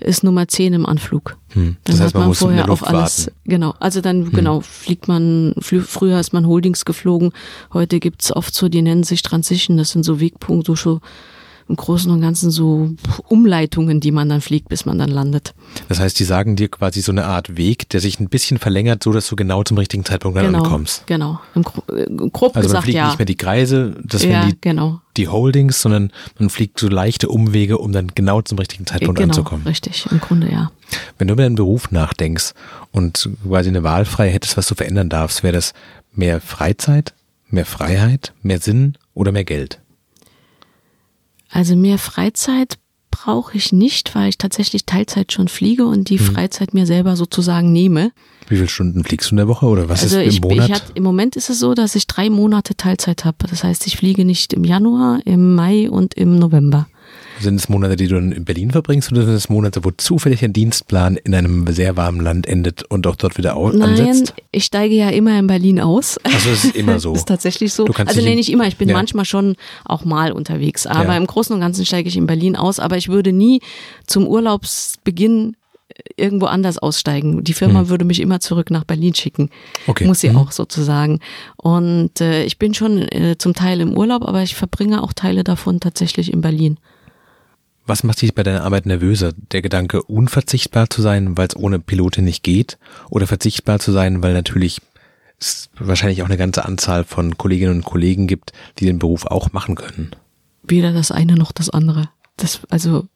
[0.00, 1.36] ist Nummer 10 im Anflug.
[1.48, 1.76] Hm.
[1.84, 3.26] Dann Das heißt, hat man man muss vorher auf alles.
[3.26, 3.38] warten.
[3.44, 3.50] Hm.
[3.50, 7.32] Genau, also dann genau fliegt man, flü früher ist man Holdings geflogen,
[7.74, 11.00] heute gibt's oft so, die nennen sich Transition, das sind so Wegpunkte, so
[11.68, 12.90] im Großen und Ganzen so
[13.28, 15.54] Umleitungen, die man dann fliegt, bis man dann landet.
[15.88, 19.02] Das heißt, die sagen dir quasi so eine Art Weg, der sich ein bisschen verlängert,
[19.02, 21.06] so dass du genau zum richtigen Zeitpunkt dann genau, ankommst.
[21.06, 21.40] genau.
[21.54, 23.06] Im, Gro äh, grob Also man gesagt fliegt ja.
[23.06, 25.00] nicht mehr die Kreise, das ja, die, genau.
[25.18, 29.28] die Holdings, sondern man fliegt so leichte Umwege, um dann genau zum richtigen Zeitpunkt genau,
[29.28, 29.66] anzukommen.
[29.66, 30.70] richtig, im Grunde ja.
[31.18, 32.54] Wenn du über deinen Beruf nachdenkst
[32.92, 35.74] und quasi eine Wahl frei hättest, was du verändern darfst, wäre das
[36.14, 37.12] mehr Freizeit,
[37.50, 39.80] mehr Freiheit, mehr Sinn oder mehr Geld?
[41.50, 42.78] Also mehr Freizeit
[43.10, 47.72] brauche ich nicht, weil ich tatsächlich Teilzeit schon fliege und die Freizeit mir selber sozusagen
[47.72, 48.12] nehme.
[48.48, 50.68] Wie viele Stunden fliegst du in der Woche oder was also ist im ich, Monat?
[50.68, 53.38] ich hat, im Moment ist es so, dass ich drei Monate Teilzeit habe.
[53.48, 56.86] Das heißt, ich fliege nicht im Januar, im Mai und im November.
[57.40, 60.52] Sind es Monate, die du in Berlin verbringst oder sind es Monate, wo zufällig ein
[60.52, 64.34] Dienstplan in einem sehr warmen Land endet und auch dort wieder au- Nein, ansetzt?
[64.50, 66.18] ich steige ja immer in Berlin aus.
[66.24, 67.14] Also es ist immer so.
[67.14, 67.84] Ist tatsächlich so.
[67.86, 68.66] Also nee, nicht immer.
[68.66, 68.96] Ich bin Ja.
[68.96, 70.86] manchmal schon auch mal unterwegs.
[70.86, 71.16] Aber Ja.
[71.16, 72.80] im Großen und Ganzen steige ich in Berlin aus.
[72.80, 73.60] Aber ich würde nie
[74.06, 75.54] zum Urlaubsbeginn
[76.16, 77.42] irgendwo anders aussteigen.
[77.44, 79.44] Die Firma würde mich immer zurück nach Berlin schicken.
[79.44, 79.50] Hm.
[79.88, 80.06] Okay.
[80.06, 80.36] Muss sie Mhm.
[80.36, 81.18] auch sozusagen.
[81.56, 85.44] Und äh, ich bin schon äh, zum Teil im Urlaub, aber ich verbringe auch Teile
[85.44, 86.76] davon tatsächlich in Berlin.
[87.88, 89.32] Was macht dich bei deiner Arbeit nervöser?
[89.50, 92.78] Der Gedanke, unverzichtbar zu sein, weil es ohne Pilotin nicht geht?
[93.08, 94.82] Oder verzichtbar zu sein, weil natürlich
[95.40, 99.52] es wahrscheinlich auch eine ganze Anzahl von Kolleginnen und Kollegen gibt, die den Beruf auch
[99.52, 100.10] machen können?
[100.64, 102.10] Weder das eine noch das andere.
[102.36, 103.06] Das, also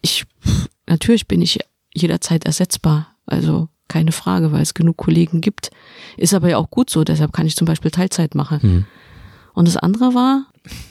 [0.00, 0.24] ich,
[0.86, 1.58] natürlich bin ich
[1.92, 3.08] jederzeit ersetzbar.
[3.26, 5.72] Also keine Frage, weil es genug Kollegen gibt.
[6.16, 8.62] Ist aber ja auch gut so, deshalb kann ich zum Beispiel Teilzeit machen.
[8.62, 8.86] Hm.
[9.52, 10.46] Und das andere war,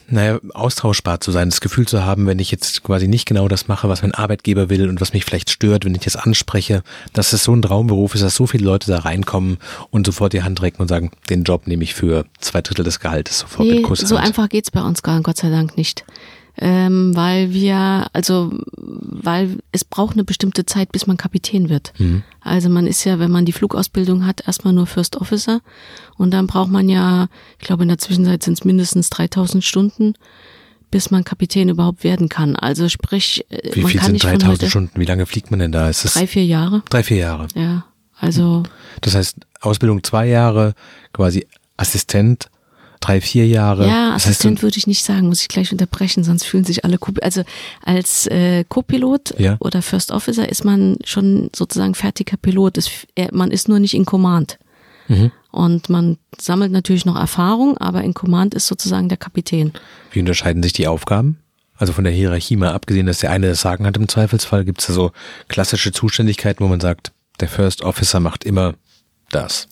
[0.09, 3.67] Naja, austauschbar zu sein, das Gefühl zu haben, wenn ich jetzt quasi nicht genau das
[3.67, 7.33] mache, was mein Arbeitgeber will und was mich vielleicht stört, wenn ich das anspreche, dass
[7.33, 9.57] es so ein Traumberuf ist, dass so viele Leute da reinkommen
[9.91, 12.99] und sofort die Hand recken und sagen, den Job nehme ich für zwei Drittel des
[12.99, 14.09] Gehaltes sofort nee, mit Kusshand.
[14.09, 16.03] so einfach geht's bei uns gar, Gott sei Dank nicht.
[16.61, 21.93] Ähm, weil wir, also, weil es braucht eine bestimmte Zeit, bis man Kapitän wird.
[21.97, 22.23] Mhm.
[22.41, 25.61] Also man ist ja, wenn man die Flugausbildung hat, erstmal nur First Officer
[26.17, 27.27] und dann braucht man ja,
[27.59, 30.15] ich glaube in der Zwischenzeit sind es mindestens 3000 Stunden,
[30.91, 32.57] bis man Kapitän überhaupt werden kann.
[32.57, 34.99] Also sprich, äh, Wie man viel kann sind nicht von 3000 heute Stunden?
[34.99, 35.89] Wie lange fliegt man denn da?
[35.89, 36.83] Ist drei, vier Jahre.
[36.89, 37.47] drei, vier Jahre?
[37.55, 37.85] Ja,
[38.17, 38.63] also
[38.99, 40.73] Das heißt, Ausbildung zwei Jahre,
[41.13, 42.49] quasi Assistent
[42.99, 43.87] drei, vier Jahre.
[43.87, 46.83] Ja, das heißt, Assistent würde ich nicht sagen, muss ich gleich unterbrechen, sonst fühlen sich
[46.85, 47.43] alle Co also
[47.83, 49.57] als äh, Co-Pilot Ja.
[49.59, 52.77] oder First Officer ist man schon sozusagen fertiger Pilot.
[52.77, 54.59] Es, er, man ist nur nicht in Command.
[55.07, 55.31] Mhm.
[55.51, 59.73] Und man sammelt natürlich noch Erfahrung, aber in Command ist sozusagen der Kapitän.
[60.11, 61.39] Wie unterscheiden sich die Aufgaben?
[61.75, 64.81] Also von der Hierarchie mal abgesehen, dass der eine das Sagen hat im Zweifelsfall, gibt
[64.81, 65.11] es da so
[65.47, 68.73] klassische Zuständigkeiten, wo man sagt, der First Officer macht immer
[69.31, 69.67] das.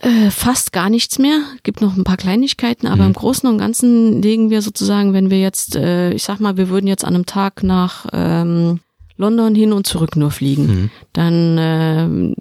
[0.00, 1.40] Äh, fast gar nichts mehr.
[1.62, 3.08] Gibt noch ein paar Kleinigkeiten, aber Mhm.
[3.08, 6.70] im Großen und Ganzen legen wir sozusagen, wenn wir jetzt, äh, ich sag mal, wir
[6.70, 8.80] würden jetzt an einem Tag nach ähm,
[9.18, 10.90] London hin und zurück nur fliegen, Mhm.
[11.12, 12.34] dann ähm,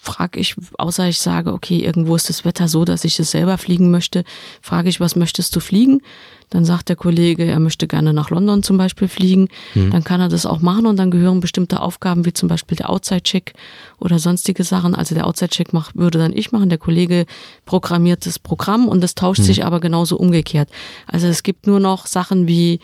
[0.00, 3.58] frage ich, außer ich sage, okay, irgendwo ist das Wetter so, dass ich es selber
[3.58, 4.24] fliegen möchte,
[4.60, 6.00] frage ich, was möchtest du fliegen?
[6.54, 9.48] Dann sagt der Kollege, er möchte gerne nach London zum Beispiel fliegen.
[9.74, 12.90] Dann kann er das auch machen und dann gehören bestimmte Aufgaben wie zum Beispiel der
[12.90, 13.54] Outside-Check
[13.98, 14.94] oder sonstige Sachen.
[14.94, 16.68] Also der Outside-Check würde dann ich machen.
[16.68, 17.26] Der Kollege
[17.66, 20.68] programmiert das Programm und das tauscht sich aber genauso umgekehrt.
[21.08, 22.78] Also es gibt nur noch Sachen wie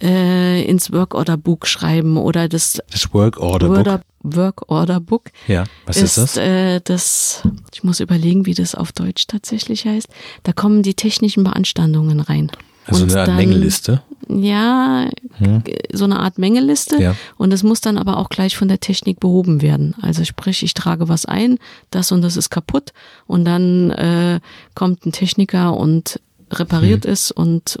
[0.00, 4.00] äh, ins Work Order Book schreiben oder das, das Work Order Book.
[4.22, 5.24] Work Order Book.
[5.46, 6.36] Ja, was ist, ist das?
[6.38, 7.42] Äh, das?
[7.74, 10.08] Ich muss überlegen, wie das auf Deutsch tatsächlich heißt.
[10.42, 12.50] Da kommen die technischen Beanstandungen rein.
[12.86, 14.02] Also eine Art dann, Mängelliste?
[14.28, 15.62] Ja, hm.
[15.92, 17.00] so eine Art Mängelliste.
[17.00, 17.16] Ja.
[17.36, 19.94] Und es muss dann aber auch gleich von der Technik behoben werden.
[20.00, 21.58] Also sprich, ich trage was ein,
[21.90, 22.92] das und das ist kaputt
[23.26, 24.40] und dann äh,
[24.74, 26.20] kommt ein Techniker und
[26.50, 27.12] repariert hm.
[27.12, 27.78] es und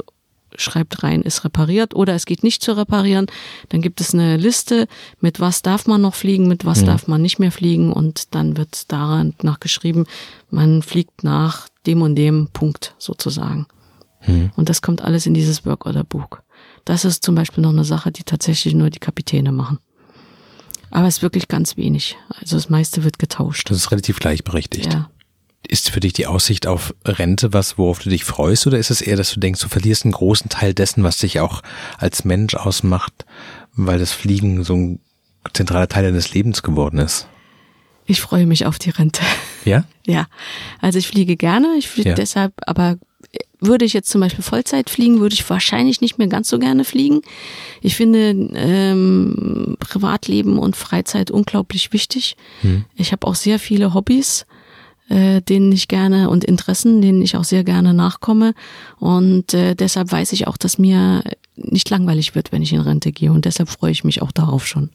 [0.56, 3.26] schreibt rein, ist repariert oder es geht nicht zu reparieren.
[3.70, 4.86] Dann gibt es eine Liste,
[5.20, 6.86] mit was darf man noch fliegen, mit was hm.
[6.86, 10.06] darf man nicht mehr fliegen und dann wird daran nachgeschrieben,
[10.50, 13.66] man fliegt nach dem und dem Punkt sozusagen.
[14.24, 14.50] Hm.
[14.56, 16.28] Und das kommt alles in dieses Work Order Buch.
[16.84, 19.78] Das ist zum Beispiel noch eine Sache, die tatsächlich nur die Kapitäne machen.
[20.90, 22.16] Aber es ist wirklich ganz wenig.
[22.28, 23.70] Also das meiste wird getauscht.
[23.70, 24.92] Das ist relativ gleichberechtigt.
[24.92, 25.10] Ja.
[25.66, 29.00] Ist für dich die Aussicht auf Rente was, worauf du dich freust, oder ist es
[29.00, 31.62] eher, dass du denkst, du verlierst einen großen Teil dessen, was dich auch
[31.98, 33.24] als Mensch ausmacht,
[33.72, 35.00] weil das Fliegen so ein
[35.54, 37.26] zentraler Teil deines Lebens geworden ist?
[38.06, 39.22] Ich freue mich auf die Rente.
[39.64, 39.84] Ja?
[40.06, 40.26] Ja.
[40.82, 42.14] Also ich fliege gerne, ich fliege ja.
[42.14, 42.98] deshalb, aber
[43.66, 46.84] würde ich jetzt zum Beispiel Vollzeit fliegen, würde ich wahrscheinlich nicht mehr ganz so gerne
[46.84, 47.22] fliegen.
[47.80, 52.36] Ich finde ähm, Privatleben und Freizeit unglaublich wichtig.
[52.62, 52.84] Hm.
[52.96, 54.46] Ich habe auch sehr viele Hobbys,
[55.08, 58.54] äh, denen ich gerne und Interessen, denen ich auch sehr gerne nachkomme.
[58.98, 61.22] Und äh, deshalb weiß ich auch, dass mir
[61.56, 63.32] nicht langweilig wird, wenn ich in Rente gehe.
[63.32, 64.90] Und deshalb freue ich mich auch darauf schon.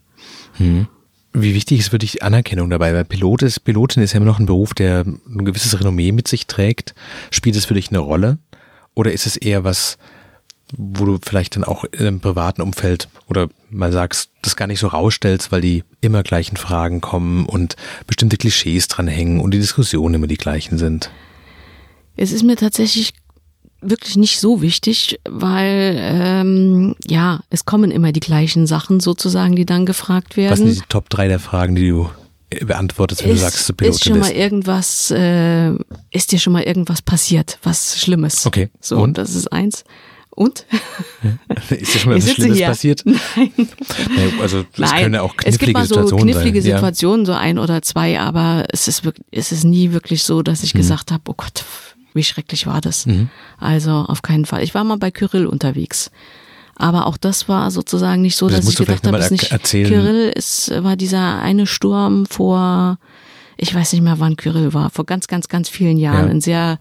[0.54, 0.88] Hm.
[1.32, 2.94] Wie wichtig ist wirklich Anerkennung dabei?
[2.94, 6.28] Weil Pilot ist, Pilotin ist ja immer noch ein Beruf, der ein gewisses Renommee mit
[6.28, 6.96] sich trägt.
[7.30, 8.40] Spielt es für dich eine Rolle?
[8.96, 9.98] Oder ist es eher was,
[10.76, 14.88] wo du vielleicht dann auch im privaten Umfeld oder mal sagst, das gar nicht so
[14.88, 17.76] rausstellst, weil die immer gleichen Fragen kommen und
[18.08, 21.12] bestimmte Klischees dranhängen und die Diskussionen immer die gleichen sind?
[22.16, 23.14] Es ist mir tatsächlich
[23.82, 29.66] wirklich nicht so wichtig, weil ähm, ja, es kommen immer die gleichen Sachen sozusagen, die
[29.66, 30.52] dann gefragt werden.
[30.52, 32.10] Was sind die Top 3 der Fragen, die du
[32.50, 35.72] beantwortest, wenn ist, du sagst, du Pilotin ist schon mal irgendwas, äh,
[36.12, 38.46] ist dir schon mal irgendwas passiert, was Schlimmes?
[38.46, 38.70] Okay.
[38.80, 39.84] So, und das ist eins.
[40.32, 40.66] Und?
[41.70, 42.68] ist dir schon mal was Schlimmes hier.
[42.68, 43.04] passiert?
[43.06, 43.52] Nein.
[44.42, 45.04] also es Nein.
[45.04, 46.72] können ja auch knifflige es gibt mal so Situationen knifflige sein.
[46.76, 47.34] Situationen, ja.
[47.34, 50.74] so ein oder zwei, aber es ist wirklich, es ist nie wirklich so, dass ich
[50.74, 50.80] mhm.
[50.80, 51.66] gesagt habe, oh Gott,
[52.14, 53.06] wie schrecklich war das.
[53.06, 53.30] Mhm.
[53.58, 54.64] Also auf keinen Fall.
[54.64, 56.10] Ich war mal bei Kyrill unterwegs.
[56.80, 59.90] Aber auch das war sozusagen nicht so, das dass ich gedacht habe, es nicht erzählen.
[59.90, 62.98] Kyrill ist, war dieser eine Sturm vor,
[63.58, 66.26] ich weiß nicht mehr, wann Kyrill war, vor ganz, ganz, ganz vielen Jahren.
[66.26, 66.32] Ja.
[66.32, 66.80] Ein sehr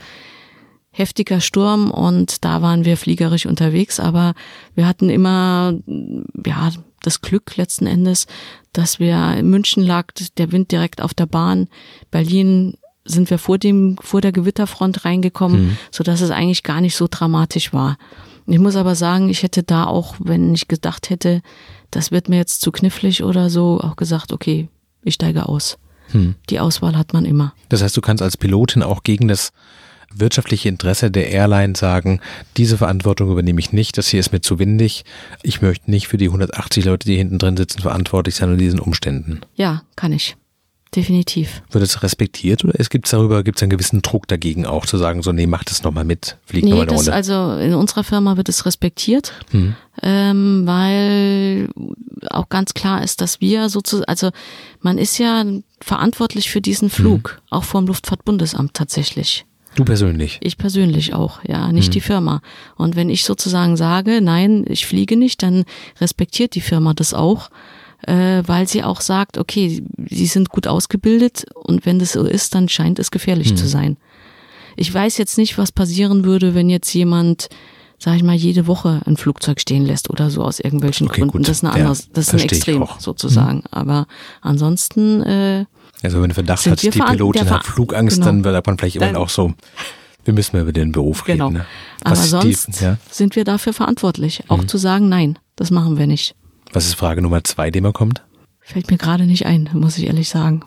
[0.92, 4.34] heftiger Sturm und da waren wir fliegerisch unterwegs, aber
[4.76, 5.74] wir hatten immer,
[6.46, 6.70] ja,
[7.02, 8.28] das Glück letzten Endes,
[8.72, 10.06] dass wir in München lag
[10.36, 11.66] der Wind direkt auf der Bahn.
[12.12, 15.78] Berlin sind wir vor dem, vor der Gewitterfront reingekommen, mhm.
[15.90, 17.96] so dass es eigentlich gar nicht so dramatisch war.
[18.50, 21.42] Ich muss aber sagen, ich hätte da auch, wenn ich gedacht hätte,
[21.90, 24.68] das wird mir jetzt zu knifflig oder so, auch gesagt, okay,
[25.02, 25.76] ich steige aus.
[26.12, 26.34] Hm.
[26.48, 27.52] Die Auswahl hat man immer.
[27.68, 29.52] Das heißt, du kannst als Pilotin auch gegen das
[30.14, 32.20] wirtschaftliche Interesse der Airline sagen,
[32.56, 35.04] diese Verantwortung übernehme ich nicht, das hier ist mir zu windig.
[35.42, 38.80] Ich möchte nicht für die 180 Leute, die hinten drin sitzen, verantwortlich sein unter diesen
[38.80, 39.40] Umständen.
[39.56, 40.38] Ja, kann ich
[40.94, 41.62] definitiv.
[41.70, 44.96] Wird es respektiert oder es gibt darüber, gibt es einen gewissen Druck dagegen auch zu
[44.98, 47.12] sagen, so, nee, mach das nochmal mit, flieg nee, nochmal eine Runde?
[47.12, 49.74] Also in unserer Firma wird es respektiert, hm.
[50.02, 51.68] ähm, weil
[52.30, 54.30] auch ganz klar ist, dass wir sozusagen, also
[54.80, 55.44] man ist ja
[55.80, 57.38] verantwortlich für diesen Flug, hm.
[57.50, 59.44] auch vom Luftfahrtbundesamt tatsächlich.
[59.74, 60.38] Du persönlich?
[60.42, 61.92] Ich persönlich auch, ja, nicht hm.
[61.92, 62.40] die Firma.
[62.76, 65.64] Und wenn ich sozusagen sage, nein, ich fliege nicht, dann
[66.00, 67.50] respektiert die Firma das auch
[68.06, 72.54] äh, weil sie auch sagt, okay, sie sind gut ausgebildet und wenn das so ist,
[72.54, 73.56] dann scheint es gefährlich hm.
[73.56, 73.96] zu sein.
[74.76, 77.48] Ich weiß jetzt nicht, was passieren würde, wenn jetzt jemand,
[77.98, 81.38] sag ich mal, jede Woche ein Flugzeug stehen lässt oder so aus irgendwelchen okay, Gründen.
[81.38, 81.48] Gut.
[81.48, 83.58] Das ist eine andere, ja, das ist ein Extrem sozusagen.
[83.58, 83.66] Hm.
[83.72, 84.06] Aber
[84.40, 85.64] ansonsten äh,
[86.02, 88.26] also wenn du Verdacht hast, die Pilotin hat Flugangst, genau.
[88.26, 89.54] dann wird man vielleicht immer auch so,
[90.24, 91.38] wir müssen über den Beruf reden.
[91.38, 91.50] Genau.
[91.50, 91.66] Ne?
[92.04, 92.98] Aber sonst die, ja?
[93.10, 94.68] sind wir dafür verantwortlich, auch mhm.
[94.68, 96.34] zu sagen, nein, das machen wir nicht.
[96.72, 98.22] Was ist Frage Nummer zwei, die immer kommt?
[98.60, 100.62] Fällt mir gerade nicht ein, muss ich ehrlich sagen.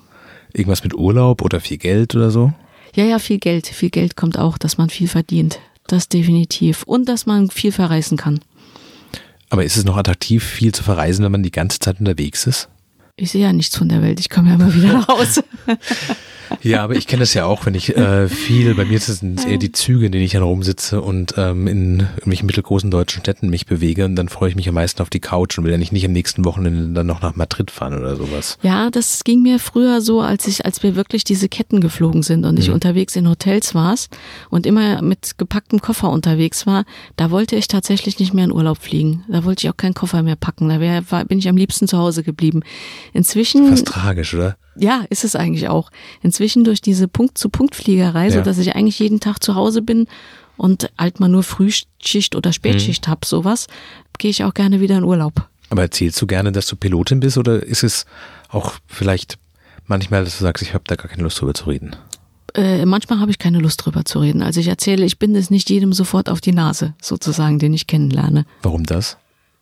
[0.53, 2.53] Irgendwas mit Urlaub oder viel Geld oder so?
[2.95, 3.67] Ja, ja, viel Geld.
[3.67, 5.59] Viel Geld kommt auch, dass man viel verdient.
[5.87, 6.83] Das definitiv.
[6.83, 8.39] Und dass man viel verreisen kann.
[9.49, 12.69] Aber ist es noch attraktiv, viel zu verreisen, wenn man die ganze Zeit unterwegs ist?
[13.17, 14.19] Ich sehe ja nichts von der Welt.
[14.19, 15.43] Ich komme ja immer wieder nach Hause.
[16.61, 19.45] Ja, aber ich kenne das ja auch, wenn ich äh, viel, bei mir sind es
[19.45, 23.49] eher die Züge, in denen ich dann rumsitze und ähm, in irgendwelchen mittelgroßen deutschen Städten
[23.49, 25.77] mich bewege und dann freue ich mich am meisten auf die Couch und will ja
[25.77, 28.57] nicht, nicht am nächsten Wochenende dann noch nach Madrid fahren oder sowas.
[28.61, 32.45] Ja, das ging mir früher so, als ich, als wir wirklich diese Ketten geflogen sind
[32.45, 32.73] und ich Mhm.
[32.75, 33.95] unterwegs in Hotels war
[34.49, 36.85] und immer mit gepacktem Koffer unterwegs war,
[37.17, 39.23] da wollte ich tatsächlich nicht mehr in Urlaub fliegen.
[39.27, 40.69] Da wollte ich auch keinen Koffer mehr packen.
[40.69, 42.61] Da wär, war, bin ich am liebsten zu Hause geblieben.
[43.13, 43.67] Inzwischen.
[43.67, 44.57] Fast tragisch, oder?
[44.75, 45.91] Ja, ist es eigentlich auch.
[46.21, 48.41] Inzwischen durch diese Punkt-zu-Punkt-Fliegerei, so Ja.
[48.43, 50.07] dass ich eigentlich jeden Tag zu Hause bin
[50.57, 53.67] und halt mal nur Frühschicht oder Spätschicht hab, sowas,
[54.17, 55.47] gehe ich auch gerne wieder in Urlaub.
[55.69, 58.05] Aber erzählst du gerne, dass du Pilotin bist oder ist es
[58.49, 59.37] auch vielleicht
[59.87, 61.95] manchmal, dass du sagst, ich habe da gar keine Lust drüber zu reden?
[62.53, 64.41] Äh, manchmal habe ich keine Lust drüber zu reden.
[64.41, 67.87] Also ich erzähle, ich binde es nicht jedem sofort auf die Nase, sozusagen, den ich
[67.87, 68.45] kennenlerne.
[68.61, 69.17] Warum das?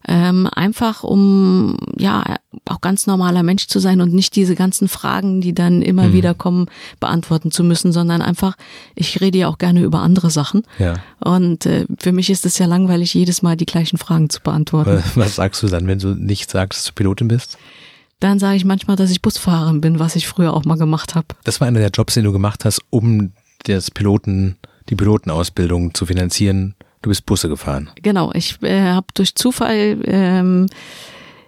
[0.08, 2.24] Ähm, einfach um ja
[2.66, 6.14] auch ganz normaler Mensch zu sein und nicht diese ganzen Fragen, die dann immer Mhm.
[6.14, 6.68] wieder kommen,
[7.02, 8.56] beantworten zu müssen, sondern einfach,
[8.96, 10.64] ich rede ja auch gerne über andere Sachen.
[10.78, 10.96] Ja.
[11.20, 15.04] Und äh, für mich ist es ja langweilig, jedes Mal die gleichen Fragen zu beantworten.
[15.16, 17.58] Was was sagst du dann, wenn du nicht sagst, dass du Pilotin bist?
[18.22, 21.28] Dann sage ich manchmal, dass ich Busfahrerin bin, was ich früher auch mal gemacht habe.
[21.44, 23.32] Das war einer der Jobs, den du gemacht hast, um
[23.66, 24.56] das Piloten,
[24.90, 26.76] die Pilotenausbildung zu finanzieren.
[27.02, 27.90] Du bist Busse gefahren.
[28.02, 30.68] Genau, ich äh, habe durch Zufall, ähm,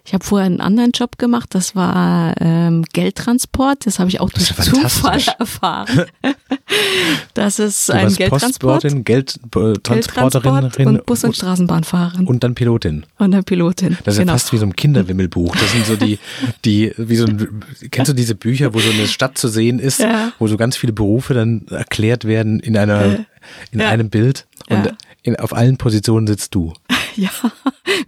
[0.06, 4.30] ich habe vorher einen anderen Job gemacht, das war ähm, Geldtransport, das habe ich auch
[4.30, 6.06] durch Zufall erfahren.
[7.34, 12.56] das ist Du ein Geldtransport, Postbotin, Geldtransporterin Geldtransport und Bus- und Straßenbahnfahrerin und, und dann
[12.56, 13.06] Pilotin.
[13.18, 13.98] eine Pilotin.
[14.04, 14.32] Das ist genau.
[14.32, 15.56] ja fast wie so ein Kinderwimmelbuch.
[15.56, 16.18] Das sind so die,
[16.66, 17.62] die, wie so ein,
[17.92, 20.32] kennst du diese Bücher, wo so eine Stadt zu sehen ist, Ja.
[20.40, 23.26] wo so ganz viele Berufe dann erklärt werden in einer,
[23.72, 23.90] in ja.
[23.90, 24.92] einem Bild und Ja.
[25.24, 26.74] In, auf allen Positionen sitzt du.
[27.18, 27.30] Ja,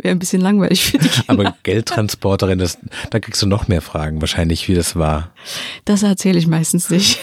[0.02, 1.26] wäre ein bisschen langweilig für die Kinder.
[1.28, 2.78] Aber Geldtransporterin, das,
[3.10, 5.32] da kriegst du noch mehr Fragen wahrscheinlich, wie das war.
[5.84, 7.20] Das erzähle ich meistens nicht.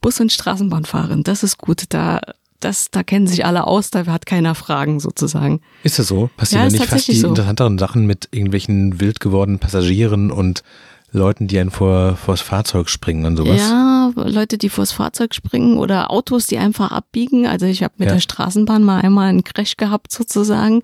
[0.00, 1.86] Bus- und Straßenbahnfahrerin, das ist gut.
[1.88, 2.20] Da,
[2.60, 5.62] das, da kennen sich alle aus, da hat keiner Fragen sozusagen.
[5.82, 6.30] Ist das so?
[6.36, 7.26] Passieren Ja, nicht fast die so.
[7.30, 10.62] interessanteren Sachen mit irgendwelchen wild gewordenen Passagieren und
[11.12, 13.58] Leuten, die einen vor, vors Fahrzeug springen und sowas?
[13.60, 17.46] Ja, Leute, die vors Fahrzeug springen oder Autos, die einfach abbiegen.
[17.46, 18.14] Also ich habe mit Ja.
[18.14, 20.82] der Straßenbahn mal einmal einen Crash gehabt sozusagen.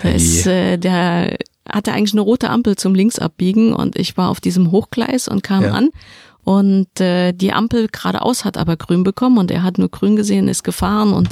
[0.00, 0.16] Da Hey.
[0.16, 1.36] ist äh, der
[1.68, 5.64] hatte eigentlich eine rote Ampel zum Linksabbiegen und ich war auf diesem Hochgleis und kam
[5.64, 5.72] Ja.
[5.72, 5.88] an
[6.44, 10.46] und äh, die Ampel geradeaus hat aber grün bekommen und er hat nur grün gesehen,
[10.48, 11.30] ist gefahren und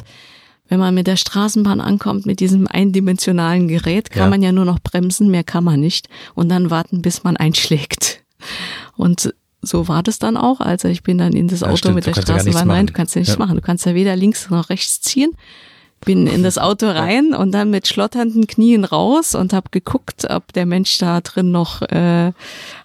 [0.69, 4.31] wenn man mit der Straßenbahn ankommt, mit diesem eindimensionalen Gerät, kann Ja.
[4.31, 8.22] man ja nur noch bremsen, mehr kann man nicht und dann warten, bis man einschlägt.
[8.97, 10.61] Und so war das dann auch.
[10.61, 12.87] Also ich bin dann in das Ja, Auto stimmt, mit der ja Straßenbahn rein.
[12.87, 13.39] Du kannst ja nichts Ja.
[13.39, 13.57] machen.
[13.57, 15.31] Du kannst ja weder links noch rechts ziehen.
[16.05, 20.53] Bin in das Auto rein und dann mit schlotternden Knien raus und habe geguckt, ob
[20.53, 22.33] der Mensch da drin noch äh,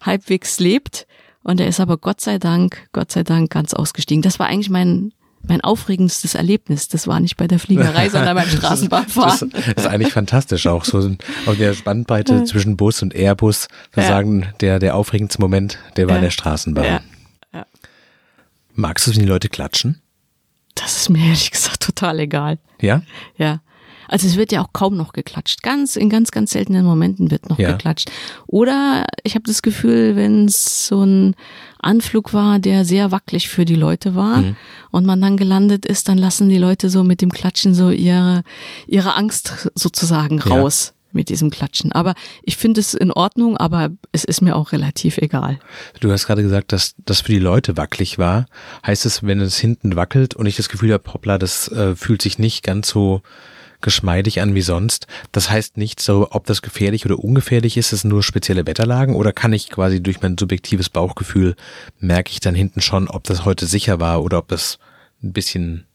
[0.05, 1.07] halbwegs lebt.
[1.41, 4.21] Und er ist aber Gott sei Dank, Gott sei Dank ganz ausgestiegen.
[4.21, 5.13] Das war eigentlich mein
[5.47, 6.87] mein aufregendstes Erlebnis.
[6.87, 9.51] Das war nicht bei der Fliegerei, sondern beim Das, Straßenbahnfahren.
[9.51, 13.67] das ist eigentlich fantastisch auch so auf der Spannbreite zwischen Bus und Airbus.
[13.93, 14.07] Da Ja.
[14.07, 16.17] sagen, der, der aufregendste Moment, der war Ja.
[16.17, 16.85] in der Straßenbahn.
[16.85, 17.01] Ja.
[17.53, 17.65] Ja.
[18.75, 20.01] Magst du es, wenn die Leute klatschen?
[20.75, 22.59] Das ist mir ehrlich gesagt total egal.
[22.79, 23.01] Ja?
[23.37, 23.61] Ja.
[24.07, 25.63] Also es wird ja auch kaum noch geklatscht.
[25.63, 27.71] Ganz in ganz ganz seltenen Momenten wird noch Ja.
[27.71, 28.09] geklatscht.
[28.47, 31.35] Oder ich habe das Gefühl, wenn es so ein
[31.79, 34.55] Anflug war, der sehr wackelig für die Leute war Mhm.
[34.91, 38.43] und man dann gelandet ist, dann lassen die Leute so mit dem Klatschen so ihre
[38.87, 40.45] ihre Angst sozusagen Ja.
[40.55, 41.91] raus mit diesem Klatschen.
[41.93, 45.57] Aber ich finde es in Ordnung, aber es ist mir auch relativ egal.
[45.99, 48.45] Du hast gerade gesagt, dass das für die Leute wackelig war.
[48.85, 52.21] Heißt es, wenn es hinten wackelt und ich das Gefühl habe, hoppla, das äh, fühlt
[52.21, 53.21] sich nicht ganz so
[53.81, 55.07] geschmeidig an wie sonst.
[55.31, 59.15] Das heißt nicht so, ob das gefährlich oder ungefährlich ist, es sind nur spezielle Wetterlagen
[59.15, 61.55] oder kann ich quasi durch mein subjektives Bauchgefühl
[61.99, 64.79] merke ich dann hinten schon, ob das heute sicher war oder ob das
[65.23, 65.85] ein bisschen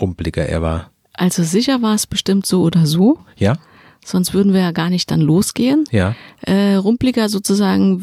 [0.00, 0.90] rumpeliger eher war.
[1.12, 3.58] Also sicher war es bestimmt so oder so, Ja?
[4.04, 5.84] sonst würden wir ja gar nicht dann losgehen.
[5.90, 6.14] Ja.
[6.42, 8.02] äh, rumpliger sozusagen,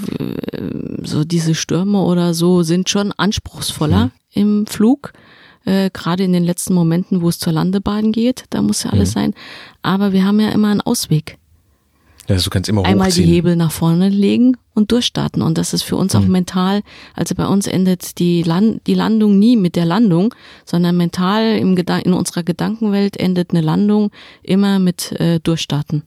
[1.03, 4.11] so diese Stürme oder so sind schon anspruchsvoller Mhm.
[4.31, 5.13] im Flug.
[5.67, 8.97] Äh, Gerade in den letzten Momenten, wo es zur Landebahn geht, da muss ja Mhm.
[8.97, 9.33] alles sein.
[9.81, 11.37] Aber wir haben ja immer einen Ausweg.
[12.29, 13.29] Also du kannst immer Einmal die hochziehen.
[13.29, 15.41] Hebel nach vorne legen und durchstarten.
[15.41, 16.31] Und das ist für uns auch Mhm.
[16.31, 16.81] mental,
[17.15, 20.33] also bei uns endet die, Land die Landung nie mit der Landung,
[20.65, 24.11] sondern mental im Gedan in unserer Gedankenwelt endet eine Landung
[24.43, 26.03] immer mit äh, Durchstarten.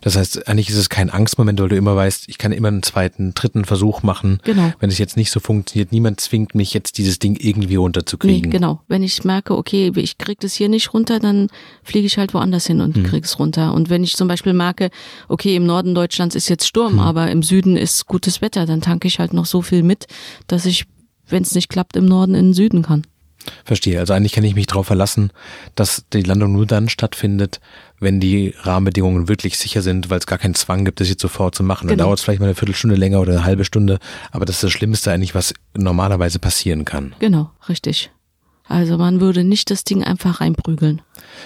[0.00, 2.82] Das heißt, eigentlich ist es kein Angstmoment, weil du immer weißt, ich kann immer einen
[2.82, 4.40] zweiten, dritten Versuch machen.
[4.44, 4.72] Genau.
[4.80, 8.50] Wenn es jetzt nicht so funktioniert, niemand zwingt mich jetzt dieses Ding irgendwie Nee, runterzukriegen.
[8.50, 8.80] genau.
[8.88, 11.48] Wenn ich merke, okay, ich krieg das hier nicht runter, dann
[11.82, 12.82] fliege ich halt woanders hin Mhm.
[12.82, 13.72] und krieg es runter.
[13.74, 14.90] Und wenn ich zum Beispiel merke,
[15.28, 16.68] okay, im Norden Deutschlands ist jetzt Mhm.
[16.68, 20.06] Sturm, aber im Süden ist gutes Wetter, dann tanke ich halt noch so viel mit,
[20.46, 20.84] dass ich
[21.26, 23.06] wenn es nicht klappt, im Norden in den Süden kann.
[23.64, 23.98] Verstehe.
[23.98, 25.30] Also eigentlich kann ich mich darauf verlassen,
[25.74, 27.60] dass die Landung nur dann stattfindet,
[28.00, 31.54] wenn die Rahmenbedingungen wirklich sicher sind, weil es gar keinen Zwang gibt, das jetzt sofort
[31.54, 31.86] zu machen.
[31.88, 32.06] Dann Genau.
[32.08, 33.98] dauert es vielleicht mal eine Viertelstunde länger oder eine halbe Stunde,
[34.32, 37.14] aber das ist das Schlimmste eigentlich, was normalerweise passieren kann.
[37.18, 38.10] Genau, richtig.
[38.66, 41.02] Also man würde nicht das Ding einfach reinprügeln.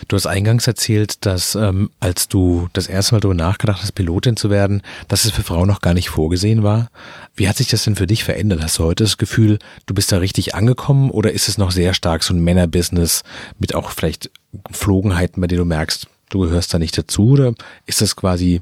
[0.06, 4.36] Du hast eingangs erzählt, dass ähm, als du das erste Mal darüber nachgedacht hast, Pilotin
[4.36, 6.90] zu werden, dass es für Frauen noch gar nicht vorgesehen war.
[7.34, 8.62] Wie hat sich das denn für dich verändert?
[8.62, 11.92] Hast du heute das Gefühl, du bist da richtig angekommen oder ist es noch sehr
[11.92, 13.24] stark so ein Männerbusiness
[13.58, 14.30] mit auch vielleicht
[14.68, 17.54] Geflogenheiten, bei denen du merkst, du gehörst da nicht dazu oder
[17.86, 18.60] ist das quasi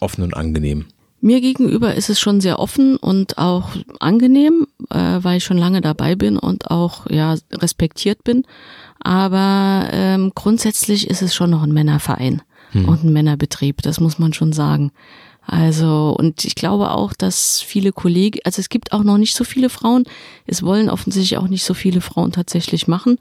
[0.00, 0.86] offen und angenehm?
[1.20, 5.80] Mir gegenüber ist es schon sehr offen und auch angenehm, äh, weil ich schon lange
[5.80, 8.44] dabei bin und auch ja respektiert bin.
[9.00, 12.42] Aber ähm, grundsätzlich ist es schon noch ein Männerverein
[12.74, 14.92] und ein Männerbetrieb, das muss man schon sagen.
[15.50, 19.44] Also, und ich glaube auch, dass viele Kollegen, also es gibt auch noch nicht so
[19.44, 20.04] viele Frauen,
[20.46, 23.16] es wollen offensichtlich auch nicht so viele Frauen tatsächlich machen.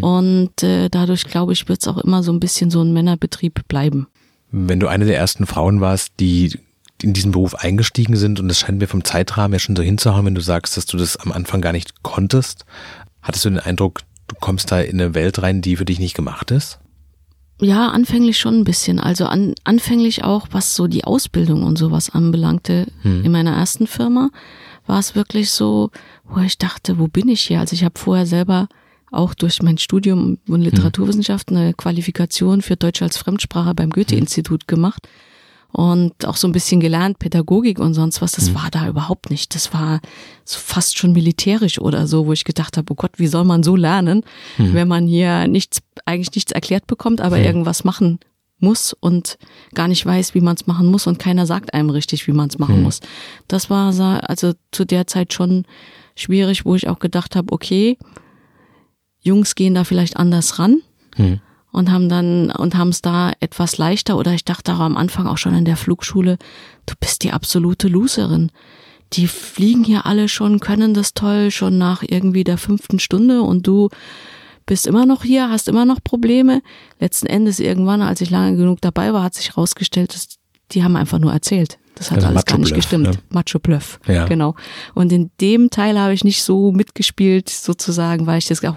[0.00, 3.66] Und äh, dadurch, glaube ich, wird es auch immer so ein bisschen so ein Männerbetrieb
[3.66, 4.06] bleiben.
[4.52, 6.56] Wenn du eine der ersten Frauen warst, die
[7.02, 10.26] in diesen Beruf eingestiegen sind und es scheint mir vom Zeitrahmen ja schon so hinzuhauen,
[10.26, 12.64] wenn du sagst, dass du das am Anfang gar nicht konntest,
[13.22, 16.14] hattest du den Eindruck, du kommst da in eine Welt rein, die für dich nicht
[16.14, 16.78] gemacht ist?
[17.60, 18.98] Ja, anfänglich schon ein bisschen.
[18.98, 22.88] Also an, anfänglich auch, was so die Ausbildung und sowas anbelangte.
[23.04, 24.30] In meiner ersten Firma
[24.86, 25.90] war es wirklich so,
[26.24, 27.60] wo ich dachte, wo bin ich hier?
[27.60, 28.68] Also ich habe vorher selber
[29.12, 35.06] auch durch mein Studium und Literaturwissenschaft eine Qualifikation für Deutsch als Fremdsprache beim Goethe-Institut gemacht
[35.74, 38.32] und auch so ein bisschen gelernt, Pädagogik und sonst was.
[38.32, 39.54] Das war da überhaupt nicht.
[39.54, 40.00] Das war
[40.44, 43.62] so fast schon militärisch oder so, wo ich gedacht habe, oh Gott, wie soll man
[43.62, 44.22] so lernen,
[44.56, 48.20] wenn man hier nichts, eigentlich nichts erklärt bekommt, aber irgendwas machen
[48.60, 49.36] muss und
[49.74, 52.48] gar nicht weiß, wie man es machen muss und keiner sagt einem richtig, wie man
[52.48, 53.00] es machen muss.
[53.48, 53.92] Das war
[54.28, 55.64] also zu der Zeit schon
[56.14, 57.98] schwierig, wo ich auch gedacht habe, okay,
[59.20, 60.82] Jungs gehen da vielleicht anders ran
[61.16, 61.40] Hm.
[61.74, 65.26] Und haben dann und haben es da etwas leichter oder ich dachte auch am Anfang
[65.26, 66.38] auch schon in der Flugschule,
[66.86, 68.50] du bist die absolute Loserin.
[69.12, 73.66] Die fliegen hier alle schon, können das toll, schon nach irgendwie der fünften Stunde und
[73.66, 73.88] du
[74.66, 76.62] bist immer noch hier, hast immer noch Probleme.
[77.00, 80.38] Letzten Endes irgendwann, als ich lange genug dabei war, hat sich herausgestellt, dass
[80.72, 81.78] die haben einfach nur erzählt.
[81.96, 83.06] Das hat Also alles gar nicht gestimmt.
[83.08, 83.12] ne?
[83.30, 84.00] Macho Bluff.
[84.06, 84.24] Ja.
[84.26, 84.54] Genau.
[84.94, 88.76] Und in dem Teil habe ich nicht so mitgespielt, sozusagen, weil ich das auch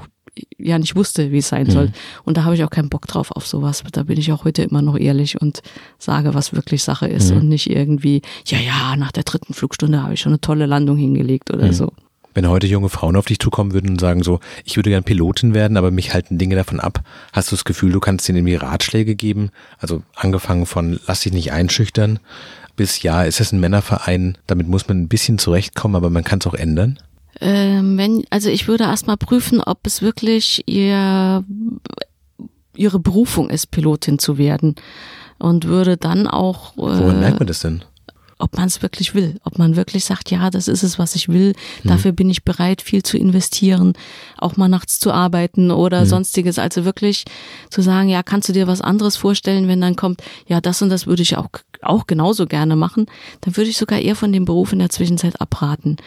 [0.57, 1.91] ja nicht wusste, wie es sein soll.
[2.23, 3.83] Und da habe ich auch keinen Bock drauf auf sowas.
[3.91, 5.61] Da bin ich auch heute immer noch ehrlich und
[5.97, 10.13] sage, was wirklich Sache ist und nicht irgendwie, ja, ja, nach der dritten Flugstunde habe
[10.13, 11.91] ich schon eine tolle Landung hingelegt oder so.
[12.33, 15.55] Wenn heute junge Frauen auf dich zukommen würden und sagen so, ich würde gern Pilotin
[15.55, 17.01] werden, aber mich halten Dinge davon ab,
[17.33, 19.49] hast du das Gefühl, du kannst ihnen irgendwie Ratschläge geben?
[19.79, 22.19] Also angefangen von lass dich nicht einschüchtern
[22.77, 26.39] bis ja, es ist ein Männerverein, damit muss man ein bisschen zurechtkommen, aber man kann
[26.39, 26.99] es auch ändern.
[27.39, 31.43] Ähm, wenn, also ich würde erstmal prüfen, ob es wirklich ihr,
[32.75, 34.75] ihre Berufung ist, Pilotin zu werden.
[35.39, 37.83] Und würde dann auch, Woran äh, merkt man das denn?
[38.39, 41.29] ob man es wirklich will, ob man wirklich sagt, ja, das ist es, was ich
[41.29, 43.93] will, dafür bin ich bereit, viel zu investieren,
[44.38, 46.59] auch mal nachts zu arbeiten oder sonstiges.
[46.59, 47.25] Also wirklich
[47.69, 50.89] zu sagen, ja, kannst du dir was anderes vorstellen, wenn dann kommt, ja, das und
[50.89, 51.49] das würde ich auch,
[51.81, 53.07] auch genauso gerne machen,
[53.41, 55.97] dann würde ich sogar eher von dem Beruf in der Zwischenzeit abraten.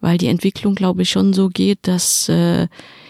[0.00, 2.68] Weil die Entwicklung, glaube ich, schon so geht, dass äh,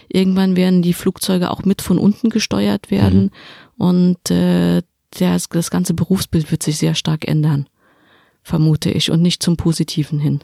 [0.08, 3.30] irgendwann werden die Flugzeuge auch mit von unten gesteuert werden
[3.76, 7.68] und äh, das, das ganze Berufsbild wird sich sehr stark ändern
[8.46, 10.40] vermute ich, und nicht zum Positiven hin.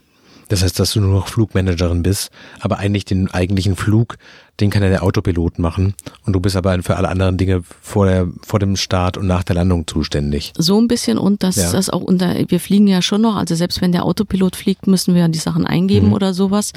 [0.49, 4.17] Das heißt, dass du nur noch Flugmanagerin bist, aber eigentlich den eigentlichen Flug,
[4.61, 5.95] den kann ja der Autopilot machen
[6.27, 9.43] und du bist aber für alle anderen Dinge vor der, vor dem Start und nach
[9.43, 10.53] der Landung zuständig.
[10.57, 11.73] So ein bisschen und dass Ja.
[11.73, 15.15] das auch unter, wir fliegen ja schon noch, also selbst wenn der Autopilot fliegt, müssen
[15.15, 16.13] wir ja die Sachen eingeben Mhm.
[16.13, 16.73] oder sowas.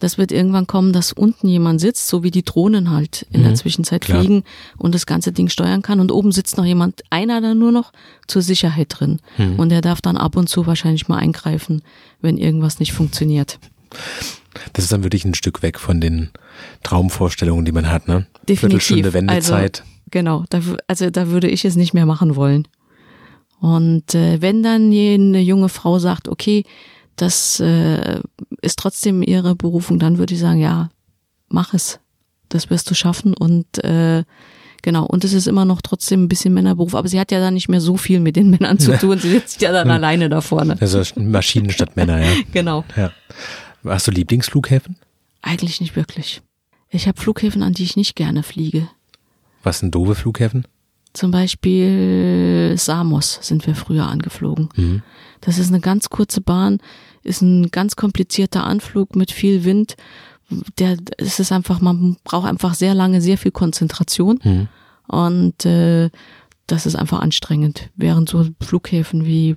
[0.00, 3.54] Das wird irgendwann kommen, dass unten jemand sitzt, so wie die Drohnen halt in der
[3.54, 4.06] Zwischenzeit Mhm.
[4.06, 4.20] Klar.
[4.20, 4.44] fliegen
[4.76, 7.92] und das ganze Ding steuern kann und oben sitzt noch jemand, einer da nur noch
[8.28, 9.58] zur Sicherheit drin Mhm.
[9.58, 11.82] und der darf dann ab und zu wahrscheinlich mal eingreifen,
[12.20, 13.58] wenn irgendwas nicht funktioniert.
[14.72, 16.30] Das ist dann wirklich ein Stück weg von den
[16.82, 18.26] Traumvorstellungen, die man hat, ne?
[18.48, 18.58] Definitiv.
[18.60, 19.80] Viertelstunde Wendezeit.
[19.80, 22.68] Also, genau, da, also da würde ich es nicht mehr machen wollen.
[23.60, 26.64] Und äh, wenn dann eine junge Frau sagt, okay,
[27.16, 28.20] das äh,
[28.60, 30.90] ist trotzdem ihre Berufung, dann würde ich sagen, ja,
[31.48, 32.00] mach es.
[32.48, 34.22] Das wirst du schaffen und äh,
[34.82, 37.54] genau, und es ist immer noch trotzdem ein bisschen Männerberuf, aber sie hat ja dann
[37.54, 40.40] nicht mehr so viel mit den Männern zu tun, sie sitzt ja dann alleine da
[40.40, 40.76] vorne.
[40.80, 42.30] Also Maschinen statt Männer, ja.
[42.52, 42.84] Genau.
[42.96, 43.10] ja.
[43.84, 44.96] Hast du Lieblingsflughäfen?
[45.42, 46.42] Eigentlich nicht wirklich.
[46.90, 48.88] Ich habe Flughäfen, an die ich nicht gerne fliege.
[49.62, 50.66] Was sind doofe Flughäfen?
[51.12, 54.68] Zum Beispiel Samos sind wir früher angeflogen.
[54.76, 55.02] Mhm.
[55.40, 56.78] Das ist eine ganz kurze Bahn,
[57.22, 59.96] ist ein ganz komplizierter Anflug mit viel Wind,
[60.78, 64.38] der, es ist einfach, man braucht einfach sehr lange, sehr viel Konzentration.
[64.42, 64.68] Hm.
[65.06, 66.10] Und äh,
[66.66, 67.90] das ist einfach anstrengend.
[67.96, 69.56] Während so Flughäfen wie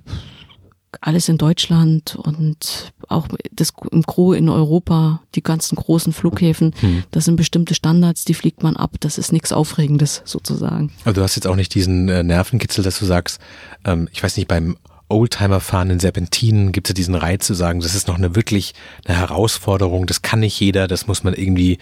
[1.00, 7.04] alles in Deutschland und auch das im Gro in Europa, die ganzen großen Flughäfen, Hm.
[7.10, 8.96] das sind bestimmte Standards, die fliegt man ab.
[9.00, 10.90] Das ist nichts Aufregendes sozusagen.
[11.04, 13.40] Aber du hast jetzt auch nicht diesen äh, Nervenkitzel, dass du sagst,
[13.84, 14.76] ähm, ich weiß nicht, beim
[15.08, 18.74] Oldtimer-Fahren in Serpentinen gibt es ja diesen Reiz zu sagen, das ist noch eine wirklich
[19.04, 21.78] eine Herausforderung, das kann nicht jeder, das muss man irgendwie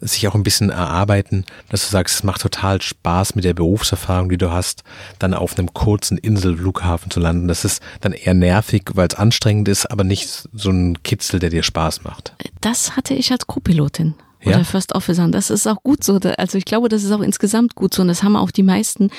[0.00, 4.28] sich auch ein bisschen erarbeiten, dass du sagst, es macht total Spaß mit der Berufserfahrung,
[4.28, 4.82] die du hast,
[5.18, 7.48] dann auf einem kurzen Inselflughafen zu landen.
[7.48, 11.50] Das ist dann eher nervig, weil es anstrengend ist, aber nicht so ein Kitzel, der
[11.50, 12.34] dir Spaß macht.
[12.60, 14.14] Das hatte ich als Co-Pilotin
[14.44, 14.56] Ja?
[14.56, 15.24] oder First Officer.
[15.24, 16.18] Und das ist auch gut so.
[16.38, 18.02] Also ich glaube, das ist auch insgesamt gut so.
[18.02, 19.10] Und das haben auch die meisten.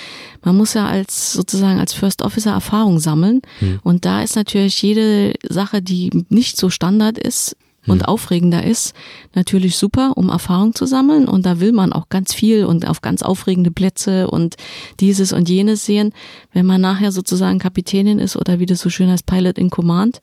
[0.44, 3.42] Man muss ja als sozusagen als First Officer Erfahrung sammeln.
[3.84, 7.56] Und da ist natürlich jede Sache, die nicht so Standard ist
[7.88, 8.96] und aufregender ist,
[9.34, 11.28] natürlich super, um Erfahrung zu sammeln.
[11.28, 14.56] Und da will man auch ganz viel und auf ganz aufregende Plätze und
[15.00, 16.12] dieses und jenes sehen.
[16.52, 20.20] Wenn man nachher sozusagen Kapitänin ist oder wie das so schön heißt, Pilot in Command,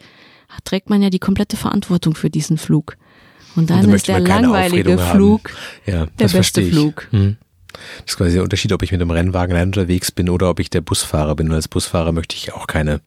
[0.64, 2.96] trägt man ja die komplette Verantwortung für diesen Flug.
[3.56, 5.16] Und dann Und da ist der langweilige Aufregung haben.
[5.16, 5.50] Flug
[5.86, 6.62] Ja, der das beste.
[6.64, 7.08] Flug.
[7.10, 7.36] Hm.
[7.72, 10.68] Das ist quasi der Unterschied, ob ich mit einem Rennwagen unterwegs bin oder ob ich
[10.70, 11.48] der Busfahrer bin.
[11.48, 13.00] Und als Busfahrer möchte ich auch keine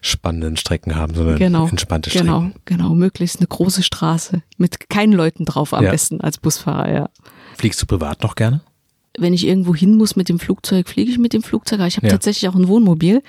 [0.00, 2.26] spannenden Strecken haben, sondern Genau, entspannte Strecken.
[2.26, 5.90] genau, genau, möglichst eine große Straße mit keinen Leuten drauf am Ja.
[5.90, 7.08] besten als Busfahrer, ja.
[7.56, 8.60] Fliegst du privat noch gerne?
[9.18, 11.78] Wenn ich irgendwo hin muss mit dem Flugzeug, fliege ich mit dem Flugzeug.
[11.80, 12.12] Aber ich habe Ja.
[12.12, 13.22] tatsächlich auch ein Wohnmobil.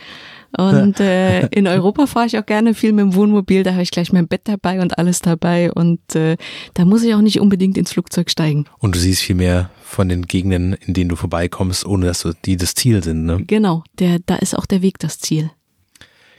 [0.55, 3.63] Und äh, in Europa fahre ich auch gerne viel mit dem Wohnmobil.
[3.63, 5.71] Da habe ich gleich mein Bett dabei und alles dabei.
[5.71, 6.37] Und äh,
[6.73, 8.65] da muss ich auch nicht unbedingt ins Flugzeug steigen.
[8.79, 12.33] Und du siehst viel mehr von den Gegenden, in denen du vorbeikommst, ohne dass du
[12.45, 13.25] die das Ziel sind.
[13.25, 13.43] Ne?
[13.45, 15.49] Genau, der, da ist auch der Weg das Ziel.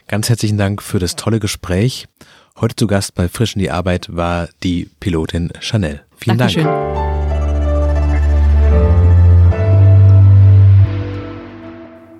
[0.07, 2.07] Ganz herzlichen Dank für das tolle Gespräch.
[2.59, 6.01] Heute zu Gast bei Frisch in die Arbeit war die Pilotin Chanel.
[6.17, 6.65] Vielen Dankeschön.
[6.65, 7.08] Dank.